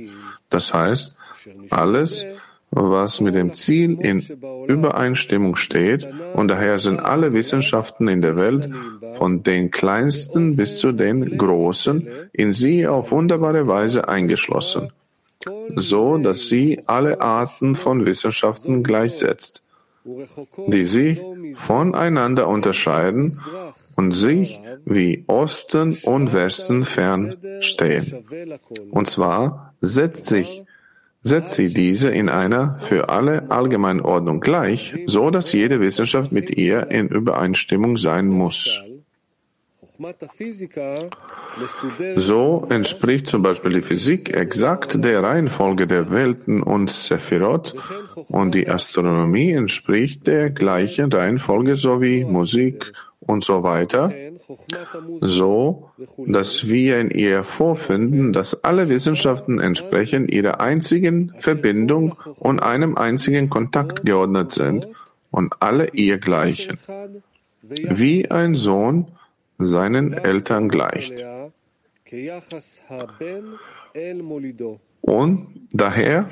Das 0.50 0.74
heißt, 0.74 1.16
alles, 1.70 2.26
was 2.70 3.22
mit 3.22 3.34
dem 3.34 3.54
Ziel 3.54 3.98
in 4.00 4.24
Übereinstimmung 4.68 5.56
steht, 5.56 6.08
und 6.34 6.50
daher 6.50 6.80
sind 6.80 7.00
alle 7.00 7.34
Wissenschaften 7.34 8.08
in 8.08 8.22
der 8.22 8.36
Welt, 8.36 8.70
von 9.14 9.42
den 9.42 9.72
kleinsten 9.72 10.56
bis 10.56 10.78
zu 10.78 10.92
den 10.92 11.38
großen, 11.38 12.08
in 12.34 12.52
sie 12.52 12.86
auf 12.86 13.12
wunderbare 13.12 13.66
Weise 13.66 14.08
eingeschlossen, 14.08 14.92
so 15.76 16.18
dass 16.18 16.48
sie 16.48 16.82
alle 16.86 17.22
Arten 17.22 17.76
von 17.76 18.06
Wissenschaften 18.06 18.84
gleichsetzt, 18.84 19.64
die 20.68 20.86
sie 20.86 21.22
voneinander 21.54 22.48
unterscheiden 22.48 23.38
und 23.96 24.12
sich 24.14 24.60
wie 24.86 25.24
Osten 25.28 25.98
und 26.04 26.34
Westen 26.34 26.86
fernstehen. 26.86 28.24
Und 28.92 29.10
zwar 29.10 29.74
setzt 29.82 30.28
sich 30.28 30.64
setzt 31.22 31.56
sie 31.56 31.74
diese 31.74 32.10
in 32.10 32.30
einer 32.30 32.80
für 32.80 33.10
alle 33.10 33.52
allgemeinen 33.52 34.02
Ordnung 34.02 34.40
gleich, 34.40 34.96
so 35.08 35.30
dass 35.30 35.52
jede 35.52 35.82
Wissenschaft 35.82 36.32
mit 36.32 36.52
ihr 36.52 36.90
in 36.90 37.10
Übereinstimmung 37.10 37.98
sein 37.98 38.28
muss. 38.28 38.82
So 42.16 42.68
entspricht 42.70 43.28
zum 43.28 43.42
Beispiel 43.42 43.74
die 43.74 43.82
Physik 43.82 44.36
exakt 44.36 45.04
der 45.04 45.24
Reihenfolge 45.24 45.88
der 45.88 46.12
Welten 46.12 46.62
und 46.62 46.90
Sephirot 46.90 47.76
und 48.28 48.54
die 48.54 48.70
Astronomie 48.70 49.52
entspricht 49.52 50.28
der 50.28 50.52
gleichen 50.52 51.12
Reihenfolge 51.12 51.76
sowie 51.76 52.26
Musik 52.26 52.94
und 53.20 53.44
so 53.44 53.64
weiter. 53.64 54.14
So 55.20 55.92
dass 56.26 56.68
wir 56.68 57.00
in 57.00 57.12
ihr 57.12 57.44
vorfinden, 57.44 58.34
dass 58.34 58.64
alle 58.64 58.88
Wissenschaften 58.88 59.60
entsprechend 59.60 60.30
ihrer 60.32 60.62
einzigen 60.62 61.34
Verbindung 61.38 62.16
und 62.36 62.62
einem 62.62 62.98
einzigen 62.98 63.50
Kontakt 63.50 64.06
geordnet 64.06 64.52
sind 64.52 64.88
und 65.32 65.56
alle 65.60 65.90
ihr 65.94 66.18
gleichen, 66.18 66.80
wie 67.62 68.32
ein 68.32 68.56
Sohn 68.56 69.08
seinen 69.58 70.14
Eltern 70.14 70.70
gleicht. 70.70 71.26
Und 75.02 75.48
daher 75.72 76.28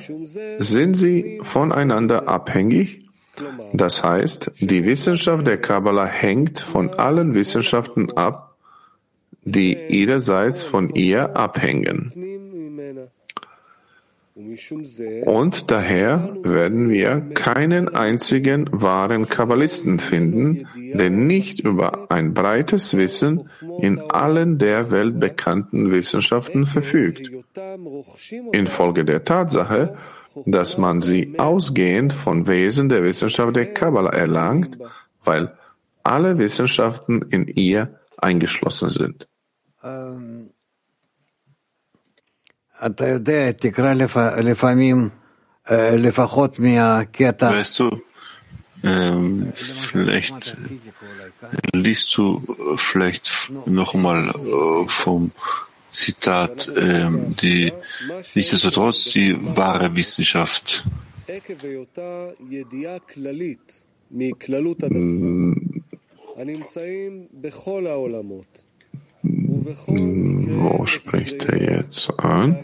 sind 0.60 0.94
sie 0.94 1.40
voneinander 1.42 2.28
abhängig 2.28 3.06
das 3.74 4.04
heißt, 4.04 4.52
die 4.60 4.86
Wissenschaft 4.86 5.46
der 5.46 5.60
Kabbalah 5.60 6.06
hängt 6.06 6.60
von 6.60 6.94
allen 6.94 7.36
Wissenschaften 7.36 8.12
ab, 8.14 8.56
die 9.44 9.74
ihrerseits 9.74 10.64
von 10.64 10.96
ihr 10.96 11.36
abhängen. 11.36 12.12
Und 14.38 15.72
daher 15.72 16.36
werden 16.44 16.90
wir 16.90 17.22
keinen 17.36 17.88
einzigen 17.96 18.68
wahren 18.70 19.30
Kabbalisten 19.30 19.98
finden, 19.98 20.68
der 20.76 21.10
nicht 21.10 21.62
über 21.62 22.12
ein 22.12 22.34
breites 22.34 22.98
Wissen 22.98 23.50
in 23.80 24.02
allen 24.12 24.58
der 24.58 24.92
Welt 24.92 25.22
bekannten 25.22 25.94
Wissenschaften 25.94 26.66
verfügt. 26.66 27.32
Infolge 28.52 29.06
der 29.06 29.24
Tatsache, 29.24 29.96
dass 30.46 30.78
man 30.78 31.00
sie 31.00 31.40
ausgehend 31.40 32.12
von 32.12 32.46
Wesen 32.46 32.90
der 32.90 33.06
Wissenschaft 33.06 33.56
der 33.56 33.74
Kabbalah 33.74 34.12
erlangt, 34.12 34.78
weil 35.24 35.54
alle 36.04 36.38
Wissenschaften 36.40 37.22
in 37.30 37.48
ihr 37.48 38.02
eingeschlossen 38.18 38.90
sind. 38.90 39.30
Weißt 47.52 47.80
du, 47.80 48.02
ähm, 48.84 49.52
vielleicht 49.56 50.56
liest 51.74 52.16
du 52.18 52.42
vielleicht 52.78 53.52
nochmal 53.66 54.30
äh, 54.30 54.88
vom 54.88 55.32
Zitat, 55.90 56.68
äh, 56.68 57.08
die 57.42 57.74
nichtsdestotrotz 58.36 59.06
die 59.06 59.36
wahre 59.58 59.96
Wissenschaft. 59.96 60.84
Wo 69.66 70.86
spricht 70.86 71.46
er 71.46 71.78
jetzt 71.80 72.12
an? 72.20 72.60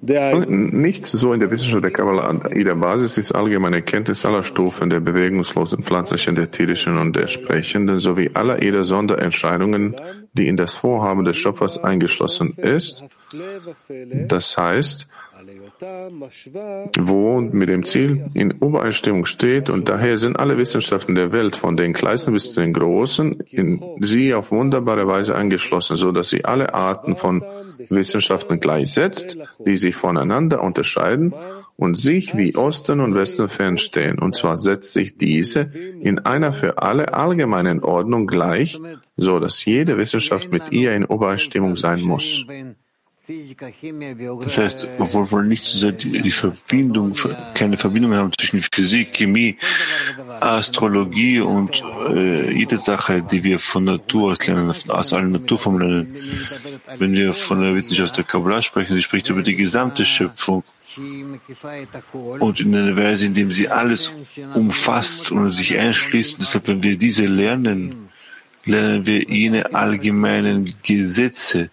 Nichts 0.00 1.10
so 1.10 1.32
in 1.32 1.40
der 1.40 1.50
Wissenschaft 1.50 1.82
der 1.82 1.90
Kabbalah 1.90 2.28
an 2.28 2.52
ihrer 2.54 2.76
Basis 2.76 3.18
ist 3.18 3.32
allgemeine 3.32 3.82
Kenntnis 3.82 4.24
aller 4.24 4.44
Stufen 4.44 4.90
der 4.90 5.00
bewegungslosen 5.00 5.82
pflanzlichen, 5.82 6.36
der 6.36 6.50
tierischen 6.50 6.96
und 6.98 7.16
der 7.16 7.26
sprechenden 7.26 7.98
sowie 7.98 8.30
aller 8.34 8.62
ihrer 8.62 8.84
Sonderentscheidungen, 8.84 9.96
die 10.34 10.46
in 10.46 10.56
das 10.56 10.76
Vorhaben 10.76 11.24
des 11.24 11.36
Schöpfers 11.36 11.82
eingeschlossen 11.82 12.54
ist. 12.54 13.02
Das 14.28 14.56
heißt, 14.56 15.08
wo 16.98 17.40
mit 17.40 17.68
dem 17.68 17.84
Ziel 17.84 18.26
in 18.34 18.50
Übereinstimmung 18.50 19.26
steht 19.26 19.70
und 19.70 19.88
daher 19.88 20.16
sind 20.16 20.38
alle 20.38 20.58
Wissenschaften 20.58 21.14
der 21.14 21.32
Welt 21.32 21.56
von 21.56 21.76
den 21.76 21.92
kleinsten 21.92 22.32
bis 22.32 22.52
zu 22.52 22.60
den 22.60 22.72
großen 22.72 23.40
in 23.50 23.82
sie 24.00 24.34
auf 24.34 24.50
wunderbare 24.50 25.06
Weise 25.06 25.34
eingeschlossen, 25.34 25.96
so 25.96 26.12
dass 26.12 26.30
sie 26.30 26.44
alle 26.44 26.74
Arten 26.74 27.16
von 27.16 27.44
Wissenschaften 27.78 28.60
gleichsetzt, 28.60 29.38
die 29.64 29.76
sich 29.76 29.94
voneinander 29.94 30.62
unterscheiden 30.62 31.34
und 31.76 31.96
sich 31.96 32.36
wie 32.36 32.56
Osten 32.56 33.00
und 33.00 33.14
Westen 33.14 33.48
fernstehen. 33.48 34.18
Und 34.18 34.34
zwar 34.34 34.56
setzt 34.56 34.92
sich 34.92 35.16
diese 35.16 35.70
in 36.00 36.18
einer 36.20 36.52
für 36.52 36.78
alle 36.78 37.14
allgemeinen 37.14 37.84
Ordnung 37.84 38.26
gleich, 38.26 38.80
so 39.16 39.38
dass 39.38 39.64
jede 39.64 39.96
Wissenschaft 39.96 40.50
mit 40.50 40.72
ihr 40.72 40.92
in 40.92 41.04
Übereinstimmung 41.04 41.76
sein 41.76 42.00
muss. 42.02 42.44
Das 43.28 44.56
heißt, 44.56 44.88
obwohl 44.98 45.30
wir 45.30 45.42
nicht 45.42 45.64
so 45.64 45.76
sehr 45.76 45.92
die 45.92 46.30
Verbindung, 46.30 47.14
keine 47.52 47.76
Verbindung 47.76 48.14
haben 48.14 48.32
zwischen 48.38 48.62
Physik, 48.62 49.12
Chemie, 49.12 49.58
Astrologie 50.40 51.40
und 51.40 51.82
äh, 52.08 52.50
jede 52.50 52.78
Sache, 52.78 53.22
die 53.22 53.44
wir 53.44 53.58
von 53.58 53.84
Natur 53.84 54.32
aus 54.32 54.46
lernen, 54.46 54.72
aus 54.88 55.12
allen 55.12 55.32
Naturformen 55.32 55.80
lernen. 55.80 56.16
Wenn 56.96 57.12
wir 57.14 57.34
von 57.34 57.60
der 57.60 57.74
Wissenschaft 57.74 58.16
der 58.16 58.24
Kabbalah 58.24 58.62
sprechen, 58.62 58.96
sie 58.96 59.02
spricht 59.02 59.28
über 59.28 59.42
die 59.42 59.56
gesamte 59.56 60.06
Schöpfung 60.06 60.64
und 62.38 62.60
in 62.60 62.74
einer 62.74 62.96
Weise, 62.96 63.26
in 63.26 63.34
dem 63.34 63.52
sie 63.52 63.68
alles 63.68 64.12
umfasst 64.54 65.30
und 65.32 65.52
sich 65.52 65.78
einschließt. 65.78 66.34
Und 66.34 66.42
deshalb, 66.42 66.68
wenn 66.68 66.82
wir 66.82 66.96
diese 66.96 67.26
lernen, 67.26 68.08
lernen 68.64 69.04
wir 69.04 69.22
jene 69.22 69.74
allgemeinen 69.74 70.74
Gesetze, 70.82 71.68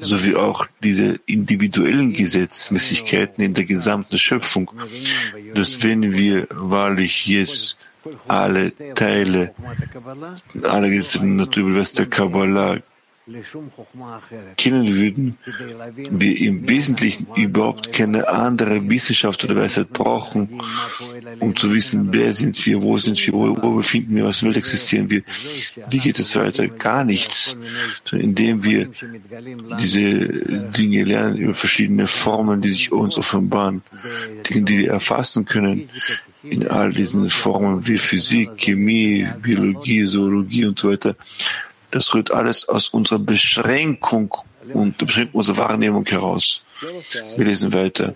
sowie 0.00 0.34
auch 0.36 0.66
diese 0.82 1.20
individuellen 1.26 2.12
Gesetzmäßigkeiten 2.12 3.44
in 3.44 3.54
der 3.54 3.64
gesamten 3.64 4.18
Schöpfung, 4.18 4.70
dass 5.54 5.82
wenn 5.82 6.12
wir 6.12 6.46
wahrlich 6.50 7.26
jetzt 7.26 7.76
alle 8.28 8.72
Teile, 8.94 9.54
alle 10.62 10.90
Gesetze 10.90 11.24
Natur 11.24 11.82
der 11.82 12.06
Kabbalah 12.06 12.78
kennen 14.56 14.94
würden, 14.94 15.38
wir 16.10 16.38
im 16.40 16.68
Wesentlichen 16.68 17.28
überhaupt 17.36 17.92
keine 17.92 18.26
andere 18.26 18.88
Wissenschaft 18.90 19.44
oder 19.44 19.56
Weisheit 19.56 19.92
brauchen, 19.92 20.60
um 21.38 21.54
zu 21.54 21.72
wissen, 21.72 22.12
wer 22.12 22.32
sind 22.32 22.66
wir, 22.66 22.82
wo 22.82 22.98
sind 22.98 23.24
wir, 23.24 23.32
wo, 23.32 23.56
wo 23.62 23.76
befinden 23.76 24.16
wir, 24.16 24.24
was 24.24 24.42
Welt 24.42 24.56
existieren 24.56 25.08
wir, 25.08 25.22
wie 25.88 25.98
geht 25.98 26.18
es 26.18 26.34
weiter? 26.34 26.66
Gar 26.66 27.04
nichts, 27.04 27.56
indem 28.10 28.64
wir 28.64 28.90
diese 29.78 30.00
Dinge 30.76 31.04
lernen 31.04 31.36
über 31.36 31.54
verschiedene 31.54 32.08
Formen, 32.08 32.60
die 32.60 32.70
sich 32.70 32.90
uns 32.90 33.18
offenbaren, 33.18 33.82
Dinge, 34.48 34.64
die 34.64 34.78
wir 34.78 34.90
erfassen 34.90 35.44
können, 35.44 35.88
in 36.42 36.66
all 36.66 36.90
diesen 36.90 37.28
Formen 37.28 37.86
wie 37.86 37.98
Physik, 37.98 38.50
Chemie, 38.56 39.28
Biologie, 39.40 40.04
Zoologie 40.04 40.64
und 40.64 40.76
so 40.76 40.90
weiter. 40.90 41.14
Das 41.92 42.12
rührt 42.14 42.32
alles 42.32 42.68
aus 42.68 42.88
unserer 42.88 43.20
Beschränkung 43.20 44.34
und 44.72 45.00
der 45.00 45.06
Beschränkung 45.06 45.38
unserer 45.38 45.58
Wahrnehmung 45.58 46.04
heraus. 46.06 46.62
Wir 47.36 47.44
lesen 47.44 47.72
weiter. 47.72 48.14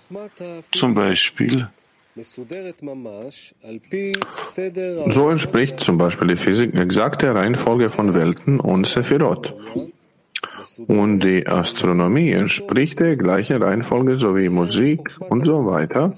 Zum 0.73 0.95
Beispiel. 0.95 1.69
So 5.15 5.31
entspricht 5.31 5.81
zum 5.81 5.99
Beispiel 5.99 6.29
die 6.29 6.37
Physik 6.37 6.75
exakt 6.75 7.21
der 7.23 7.35
Reihenfolge 7.35 7.91
von 7.91 8.15
Welten 8.15 8.59
und 8.59 8.87
Sephirot. 8.87 9.55
Und 10.87 11.21
die 11.21 11.47
Astronomie 11.47 12.31
entspricht 12.31 13.01
der 13.01 13.17
gleichen 13.17 13.63
Reihenfolge 13.63 14.19
sowie 14.19 14.49
Musik 14.49 15.11
und 15.21 15.45
so 15.45 15.67
weiter, 15.67 16.15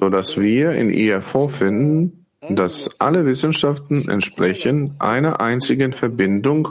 so 0.00 0.08
dass 0.08 0.36
wir 0.36 0.72
in 0.72 0.90
ihr 0.90 1.22
vorfinden, 1.22 2.21
dass 2.48 2.90
alle 3.00 3.24
Wissenschaften 3.26 4.08
entsprechend 4.08 5.00
einer 5.00 5.40
einzigen 5.40 5.92
Verbindung 5.92 6.68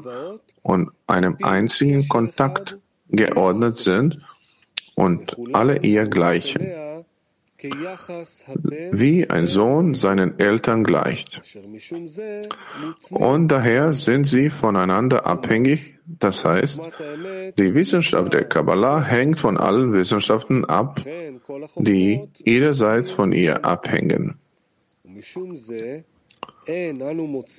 und 0.61 0.91
einem 1.07 1.37
einzigen 1.41 2.07
Kontakt 2.07 2.77
geordnet 3.09 3.77
sind 3.77 4.19
und 4.95 5.35
alle 5.53 5.79
ihr 5.79 6.03
gleichen, 6.03 6.67
wie 8.91 9.29
ein 9.29 9.47
Sohn 9.47 9.93
seinen 9.93 10.39
Eltern 10.39 10.83
gleicht. 10.83 11.41
Und 13.09 13.47
daher 13.49 13.93
sind 13.93 14.25
sie 14.25 14.49
voneinander 14.49 15.25
abhängig, 15.25 15.95
das 16.05 16.43
heißt, 16.43 16.89
die 17.57 17.73
Wissenschaft 17.73 18.33
der 18.33 18.45
Kabbalah 18.45 19.03
hängt 19.03 19.39
von 19.39 19.57
allen 19.57 19.93
Wissenschaften 19.93 20.65
ab, 20.65 20.99
die 21.77 22.27
ihrerseits 22.43 23.11
von 23.11 23.31
ihr 23.31 23.63
abhängen. 23.63 24.40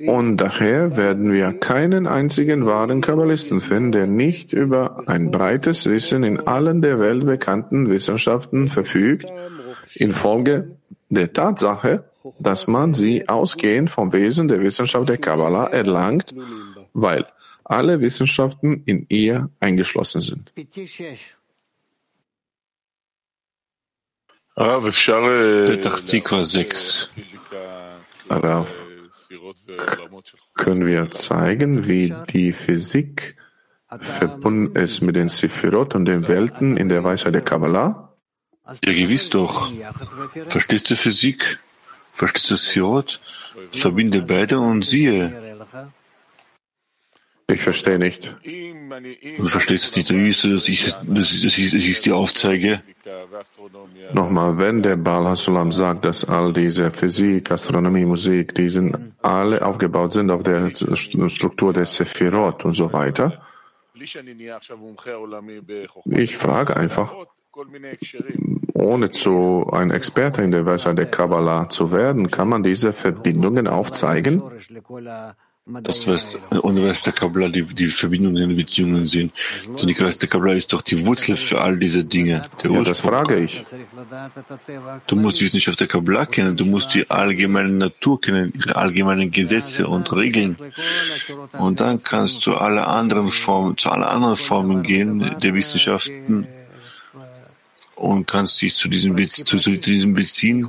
Und 0.08 0.36
daher 0.36 0.96
werden 0.96 1.32
wir 1.32 1.52
keinen 1.52 2.06
einzigen 2.06 2.66
wahren 2.66 3.00
Kabbalisten 3.00 3.60
finden, 3.60 3.92
der 3.92 4.06
nicht 4.06 4.52
über 4.52 5.04
ein 5.06 5.30
breites 5.30 5.86
Wissen 5.86 6.24
in 6.24 6.40
allen 6.40 6.82
der 6.82 6.98
Welt 6.98 7.26
bekannten 7.26 7.90
Wissenschaften 7.90 8.68
verfügt, 8.68 9.26
infolge 9.94 10.76
der 11.08 11.32
Tatsache, 11.32 12.04
dass 12.38 12.66
man 12.66 12.94
sie 12.94 13.28
ausgehend 13.28 13.90
vom 13.90 14.12
Wesen 14.12 14.48
der 14.48 14.60
Wissenschaft 14.60 15.08
der 15.08 15.18
Kabbalah 15.18 15.66
erlangt, 15.66 16.34
weil 16.92 17.26
alle 17.64 18.00
Wissenschaften 18.00 18.82
in 18.86 19.06
ihr 19.08 19.50
eingeschlossen 19.60 20.20
sind. 20.20 20.52
Petach 24.54 26.00
Tikva 26.00 26.44
6. 26.44 27.10
Rav, 28.28 28.68
können 30.54 30.86
wir 30.86 31.10
zeigen, 31.10 31.88
wie 31.88 32.14
die 32.28 32.52
Physik 32.52 33.36
verbunden 33.98 34.76
ist 34.76 35.00
mit 35.00 35.16
den 35.16 35.28
Sephirot 35.28 35.94
und 35.94 36.04
den 36.04 36.28
Welten 36.28 36.76
in 36.76 36.88
der 36.88 37.02
Weisheit 37.02 37.34
der 37.34 37.42
Kabbalah? 37.42 38.14
Ja, 38.84 38.92
gewiss 38.92 39.30
doch. 39.30 39.72
Verstehst 40.48 40.90
du 40.90 40.96
Physik? 40.96 41.58
Verstehst 42.12 42.50
du 42.50 42.56
Sephirot? 42.56 43.20
Verbinde 43.72 44.22
beide 44.22 44.60
und 44.60 44.84
siehe. 44.84 45.51
Ich 47.52 47.62
verstehe 47.62 47.98
nicht. 47.98 48.34
Du 49.38 49.46
verstehst 49.46 49.84
es 49.84 49.96
nicht. 49.96 50.10
Wie 50.10 50.28
ist 50.28 50.44
das 51.02 51.58
ist 51.58 52.06
die 52.06 52.12
Aufzeige? 52.12 52.82
Nochmal, 54.12 54.58
wenn 54.58 54.82
der 54.82 54.96
Baal 54.96 55.26
Hasulam 55.26 55.72
sagt, 55.72 56.04
dass 56.04 56.24
all 56.24 56.52
diese 56.52 56.90
Physik, 56.90 57.50
Astronomie, 57.50 58.04
Musik, 58.04 58.54
die 58.54 58.68
sind 58.68 58.96
alle 59.22 59.64
aufgebaut 59.64 60.12
sind 60.12 60.30
auf 60.30 60.42
der 60.42 60.70
Struktur 61.28 61.72
der 61.72 61.86
Sephirot 61.86 62.64
und 62.64 62.74
so 62.74 62.92
weiter, 62.92 63.42
ich 66.04 66.36
frage 66.36 66.76
einfach, 66.76 67.14
ohne 68.74 69.10
zu 69.10 69.70
ein 69.72 69.90
Experte 69.90 70.42
in 70.42 70.50
der 70.50 70.66
Weisheit 70.66 70.98
der 70.98 71.06
Kabbalah 71.06 71.68
zu 71.68 71.92
werden, 71.92 72.30
kann 72.30 72.48
man 72.48 72.62
diese 72.62 72.92
Verbindungen 72.92 73.68
aufzeigen? 73.68 74.42
Das 75.64 76.08
was 76.08 76.36
ohne 76.62 76.84
Weis 76.84 77.02
der 77.02 77.12
Kabbalah 77.12 77.48
die, 77.48 77.62
die 77.62 77.86
Verbindungen 77.86 78.50
in 78.50 78.56
Beziehungen 78.56 79.06
sehen. 79.06 79.30
Denn 79.78 79.86
die 79.86 80.00
Weis 80.00 80.18
der 80.18 80.28
Kabbalah 80.28 80.54
ist 80.54 80.72
doch 80.72 80.82
die 80.82 81.06
Wurzel 81.06 81.36
für 81.36 81.60
all 81.60 81.78
diese 81.78 82.04
Dinge. 82.04 82.42
ja, 82.64 82.82
das 82.82 83.00
frage 83.00 83.38
ich. 83.38 83.64
Du 85.06 85.14
musst 85.14 85.38
die 85.38 85.44
Wissenschaft 85.44 85.78
der 85.78 85.86
Kabbalah 85.86 86.26
kennen, 86.26 86.56
du 86.56 86.64
musst 86.64 86.94
die 86.94 87.08
allgemeine 87.08 87.68
Natur 87.68 88.20
kennen, 88.20 88.52
ihre 88.56 88.74
allgemeinen 88.74 89.30
Gesetze 89.30 89.86
und 89.86 90.12
Regeln. 90.12 90.56
Und 91.52 91.78
dann 91.78 92.02
kannst 92.02 92.44
du 92.44 92.54
alle 92.54 92.88
anderen 92.88 93.28
Formen, 93.28 93.78
zu 93.78 93.90
allen 93.90 94.02
anderen 94.02 94.36
Formen 94.36 94.82
gehen 94.82 95.36
der 95.40 95.54
Wissenschaften 95.54 96.48
und 98.02 98.26
kannst 98.26 98.60
dich 98.60 98.74
zu 98.74 98.88
diesem, 98.88 99.16
zu, 99.28 99.58
zu 99.58 99.70
diesem 99.78 100.14
beziehen 100.14 100.68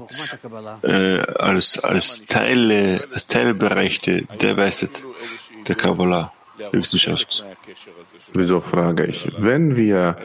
äh, 0.83 1.19
als, 1.19 1.79
als 1.79 2.25
Teile, 2.27 3.01
Teilbereiche 3.27 4.23
der 4.39 4.55
Weisheit 4.55 5.01
der 5.67 5.75
Kabbalah, 5.75 6.31
der 6.59 6.73
Wissenschaft. 6.73 7.43
Wieso 8.33 8.61
frage 8.61 9.05
ich? 9.05 9.31
Wenn 9.37 9.75
wir, 9.75 10.17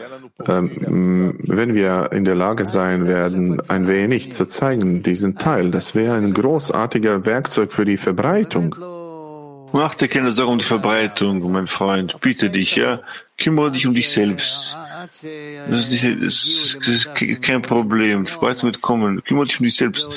ähm, 0.47 1.39
wenn 1.43 1.73
wir 1.73 2.11
in 2.11 2.25
der 2.25 2.35
Lage 2.35 2.65
sein 2.65 3.07
werden, 3.07 3.59
ein 3.69 3.87
wenig 3.87 4.31
zu 4.31 4.45
zeigen, 4.45 5.01
diesen 5.01 5.37
Teil, 5.37 5.71
das 5.71 5.95
wäre 5.95 6.15
ein 6.15 6.33
großartiger 6.33 7.25
Werkzeug 7.25 7.71
für 7.73 7.85
die 7.85 7.97
Verbreitung. 7.97 8.75
Mach 9.71 9.95
dir 9.95 10.07
keine 10.07 10.31
Sorgen 10.31 10.53
um 10.53 10.59
die 10.59 10.65
Verbreitung, 10.65 11.51
mein 11.51 11.67
Freund. 11.67 12.19
Bitte 12.21 12.49
dich, 12.49 12.75
ja. 12.75 13.01
Kümmere 13.37 13.71
dich 13.71 13.85
um 13.85 13.93
dich 13.93 14.09
selbst. 14.09 14.75
Das 15.69 15.91
ist, 15.91 16.75
das 16.75 17.21
ist 17.21 17.41
kein 17.41 17.61
Problem. 17.61 18.25
Weißt 18.25 18.63
mitkommen. 18.63 19.23
Kümmere 19.23 19.45
dich 19.47 19.59
um 19.59 19.65
dich 19.65 19.75
selbst. 19.75 20.09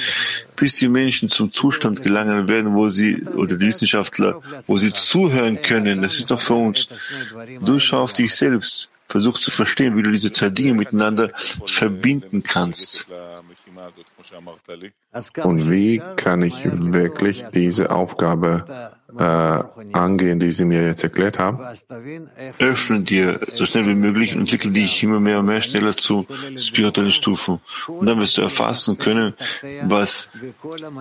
Bis 0.56 0.76
die 0.76 0.88
Menschen 0.88 1.30
zum 1.30 1.52
Zustand 1.52 2.02
gelangen 2.02 2.48
werden, 2.48 2.74
wo 2.74 2.88
sie, 2.88 3.22
oder 3.22 3.56
die 3.56 3.66
Wissenschaftler, 3.66 4.40
wo 4.66 4.78
sie 4.78 4.92
zuhören 4.92 5.60
können. 5.62 6.02
Das 6.02 6.16
ist 6.16 6.30
doch 6.30 6.40
für 6.40 6.54
uns. 6.54 6.88
Du 7.60 7.78
schau 7.78 8.02
auf 8.02 8.12
dich 8.12 8.34
selbst. 8.34 8.88
Versuch 9.08 9.38
zu 9.38 9.50
verstehen, 9.50 9.96
wie 9.96 10.02
du 10.02 10.10
diese 10.10 10.32
zwei 10.32 10.48
Dinge 10.48 10.74
miteinander 10.74 11.30
verbinden 11.66 12.42
kannst. 12.42 13.08
Und 15.42 15.70
wie 15.70 16.00
kann 16.16 16.42
ich 16.42 16.54
wirklich 16.64 17.44
diese 17.52 17.90
Aufgabe 17.90 18.92
äh, 19.18 19.22
angehen, 19.92 20.40
die 20.40 20.52
Sie 20.52 20.64
mir 20.64 20.86
jetzt 20.86 21.02
erklärt 21.02 21.38
haben? 21.38 21.58
Öffne 22.58 23.00
dir 23.00 23.40
so 23.52 23.66
schnell 23.66 23.86
wie 23.86 23.94
möglich 23.94 24.34
und 24.34 24.40
entwickle 24.40 24.70
dich 24.70 25.02
immer 25.02 25.20
mehr 25.20 25.40
und 25.40 25.46
mehr 25.46 25.60
schneller 25.60 25.96
zu 25.96 26.26
spirituellen 26.56 27.12
Stufen. 27.12 27.60
Und 27.86 28.06
dann 28.06 28.18
wirst 28.18 28.38
du 28.38 28.42
erfassen 28.42 28.98
können, 28.98 29.34
was 29.84 30.28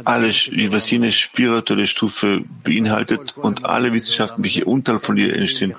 alles, 0.04 0.50
was 0.70 0.92
jene 0.92 1.12
spirituelle 1.12 1.88
Stufe 1.88 2.42
beinhaltet 2.64 3.38
und 3.38 3.66
alle 3.66 3.94
Wissenschaften, 3.94 4.44
welche 4.44 4.66
unterhalb 4.66 5.06
von 5.06 5.16
dir 5.16 5.36
entstehen. 5.36 5.76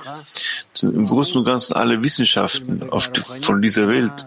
Im 0.81 1.07
Großen 1.07 1.37
und 1.37 1.45
Ganzen 1.45 1.75
alle 1.75 2.03
Wissenschaften 2.03 2.91
auf, 2.91 3.11
von 3.43 3.63
dieser 3.63 3.89
Welt 3.89 4.27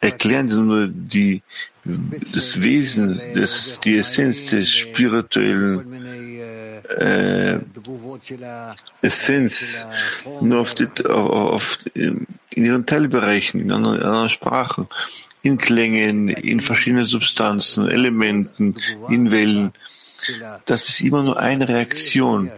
erklären 0.00 0.48
dir 0.48 0.56
nur 0.56 0.88
die, 0.88 1.42
das 1.84 2.62
Wesen, 2.62 3.20
das, 3.34 3.80
die 3.80 3.98
Essenz 3.98 4.46
des 4.46 4.70
spirituellen 4.70 5.92
äh, 6.98 7.58
Essenz 9.00 9.86
nur 10.40 10.60
auf, 10.60 10.74
die, 10.74 10.88
auf, 11.06 11.78
in 11.94 12.26
ihren 12.54 12.86
Teilbereichen, 12.86 13.60
in 13.60 13.72
anderen, 13.72 13.96
in 13.96 14.02
anderen 14.02 14.28
Sprachen, 14.28 14.86
in 15.42 15.58
Klängen, 15.58 16.28
in 16.28 16.60
verschiedenen 16.60 17.04
Substanzen, 17.04 17.88
Elementen, 17.88 18.76
in 19.08 19.30
Wellen. 19.30 19.72
Das 20.66 20.88
ist 20.88 21.00
immer 21.00 21.22
nur 21.22 21.38
eine 21.40 21.68
Reaktion. 21.68 22.50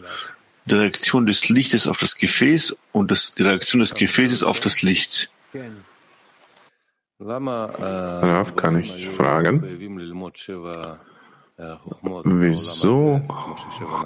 Die 0.66 0.74
Reaktion 0.74 1.26
des 1.26 1.48
Lichtes 1.48 1.86
auf 1.86 1.98
das 1.98 2.16
Gefäß 2.16 2.76
und 2.92 3.10
das, 3.10 3.34
die 3.34 3.42
Reaktion 3.42 3.80
des 3.80 3.94
Gefäßes 3.94 4.42
auf 4.42 4.60
das 4.60 4.82
Licht. 4.82 5.30
Darauf 7.18 8.56
kann 8.56 8.80
ich 8.80 9.08
fragen, 9.08 9.62
wieso 12.24 13.20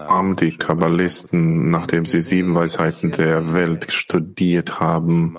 haben 0.06 0.36
die 0.36 0.56
Kabbalisten, 0.56 1.70
nachdem 1.70 2.04
sie 2.04 2.20
sieben 2.20 2.54
Weisheiten 2.54 3.10
der 3.12 3.54
Welt 3.54 3.90
studiert 3.90 4.78
haben, 4.80 5.38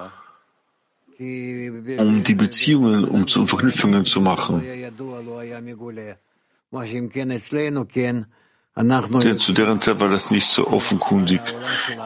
um 1.20 2.24
die 2.24 2.36
Beziehungen, 2.36 3.06
um 3.06 3.28
zu 3.28 3.46
Verknüpfungen 3.46 4.06
zu 4.06 4.22
machen, 4.22 4.64
denn 8.80 9.40
zu 9.40 9.52
deren 9.52 9.82
Zeit 9.82 10.00
war 10.00 10.10
das 10.10 10.32
nicht 10.32 10.48
so 10.48 10.68
offenkundig. 10.68 11.42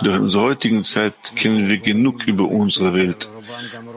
Doch 0.02 0.16
in 0.16 0.24
unserer 0.24 0.44
heutigen 0.44 0.84
Zeit 0.84 1.14
kennen 1.36 1.70
wir 1.70 1.78
genug 1.78 2.28
über 2.28 2.46
unsere 2.46 2.94
Welt. 2.94 3.30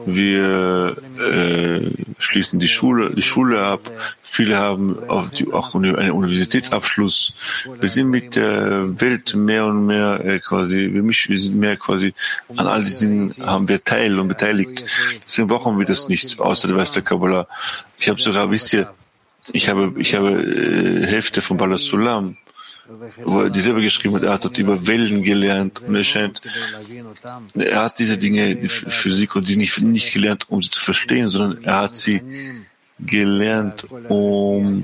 Wir 0.05 0.95
äh, 1.19 1.89
schließen 2.19 2.59
die 2.59 2.67
Schule, 2.67 3.13
die 3.13 3.23
Schule 3.23 3.61
ab. 3.61 3.81
Viele 4.21 4.57
haben 4.57 4.97
auch, 5.09 5.29
die, 5.29 5.51
auch 5.51 5.73
einen 5.73 6.11
Universitätsabschluss. 6.11 7.33
Wir 7.79 7.89
sind 7.89 8.09
mit 8.09 8.35
der 8.35 9.01
Welt 9.01 9.35
mehr 9.35 9.65
und 9.65 9.85
mehr 9.85 10.23
äh, 10.23 10.39
quasi, 10.39 10.89
wir, 10.93 11.01
mich, 11.01 11.29
wir 11.29 11.39
sind 11.39 11.57
mehr 11.57 11.77
quasi 11.77 12.13
an 12.55 12.67
all 12.67 12.83
diesen 12.83 13.33
haben 13.41 13.67
wir 13.67 13.83
teil 13.83 14.19
und 14.19 14.27
beteiligt. 14.27 14.85
Deswegen 15.25 15.47
brauchen 15.47 15.79
wir 15.79 15.85
das 15.85 16.07
nicht, 16.09 16.39
außer 16.39 16.67
der 16.67 16.77
Weiß 16.77 16.91
der 16.91 17.01
Kabbalah. 17.01 17.47
Ich 17.97 18.07
habe 18.07 18.21
sogar, 18.21 18.51
wisst 18.51 18.71
ihr, 18.73 18.93
ich 19.51 19.67
habe, 19.69 19.93
ich 19.97 20.13
habe 20.15 20.29
äh, 20.29 21.07
Hälfte 21.07 21.41
von 21.41 21.57
Balas 21.57 21.83
Sulam 21.83 22.37
wo 23.25 23.41
er 23.41 23.53
selber 23.53 23.81
geschrieben 23.81 24.15
hat, 24.15 24.23
er 24.23 24.33
hat 24.33 24.45
dort 24.45 24.57
über 24.57 24.87
Wellen 24.87 25.23
gelernt 25.23 25.81
und 25.81 25.95
er 25.95 26.03
scheint, 26.03 26.41
er 27.55 27.83
hat 27.83 27.99
diese 27.99 28.17
Dinge, 28.17 28.55
die 28.55 28.69
Physik 28.69 29.35
und 29.35 29.47
die 29.49 29.57
nicht, 29.57 29.81
nicht 29.81 30.13
gelernt, 30.13 30.49
um 30.49 30.61
sie 30.61 30.69
zu 30.69 30.81
verstehen, 30.81 31.27
sondern 31.27 31.63
er 31.63 31.77
hat 31.81 31.95
sie 31.95 32.21
gelernt, 32.99 33.85
um 34.09 34.83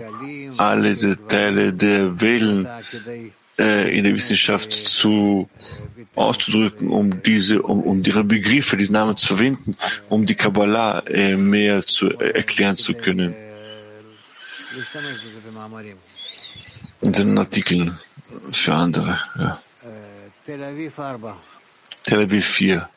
alle 0.57 1.17
Teile 1.27 1.73
der 1.73 2.21
Wellen 2.21 2.67
äh, 3.57 3.97
in 3.97 4.03
der 4.03 4.13
Wissenschaft 4.13 4.71
zu 4.71 5.49
auszudrücken, 6.15 6.89
um 6.89 7.23
diese, 7.23 7.61
um, 7.61 7.81
um 7.81 8.03
ihre 8.05 8.23
Begriffe, 8.23 8.77
diese 8.77 8.93
Namen 8.93 9.17
zu 9.17 9.27
verwenden, 9.27 9.75
um 10.09 10.25
die 10.25 10.35
Kabbalah 10.35 10.99
äh, 11.07 11.35
mehr 11.37 11.81
zu 11.85 12.09
äh, 12.19 12.31
erklären 12.31 12.75
zu 12.75 12.93
können 12.93 13.33
den 17.03 17.37
Artikeln 17.37 17.97
für 18.51 18.73
andere. 18.73 19.19
Ja. 19.37 19.59
Tel 22.03 22.23
Aviv 22.23 22.45
4. 22.45 22.89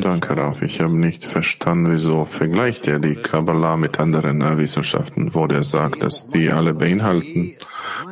Danke, 0.00 0.36
Raf. 0.36 0.62
Ich 0.62 0.80
habe 0.80 0.96
nicht 0.96 1.24
verstanden, 1.24 1.90
wieso 1.90 2.24
vergleicht 2.24 2.86
er 2.86 3.00
die 3.00 3.16
Kabbalah 3.16 3.76
mit 3.76 3.98
anderen 3.98 4.40
Wissenschaften, 4.58 5.34
wo 5.34 5.46
der 5.48 5.64
sagt, 5.64 6.02
dass 6.02 6.28
die 6.28 6.50
alle 6.50 6.72
beinhalten, 6.72 7.56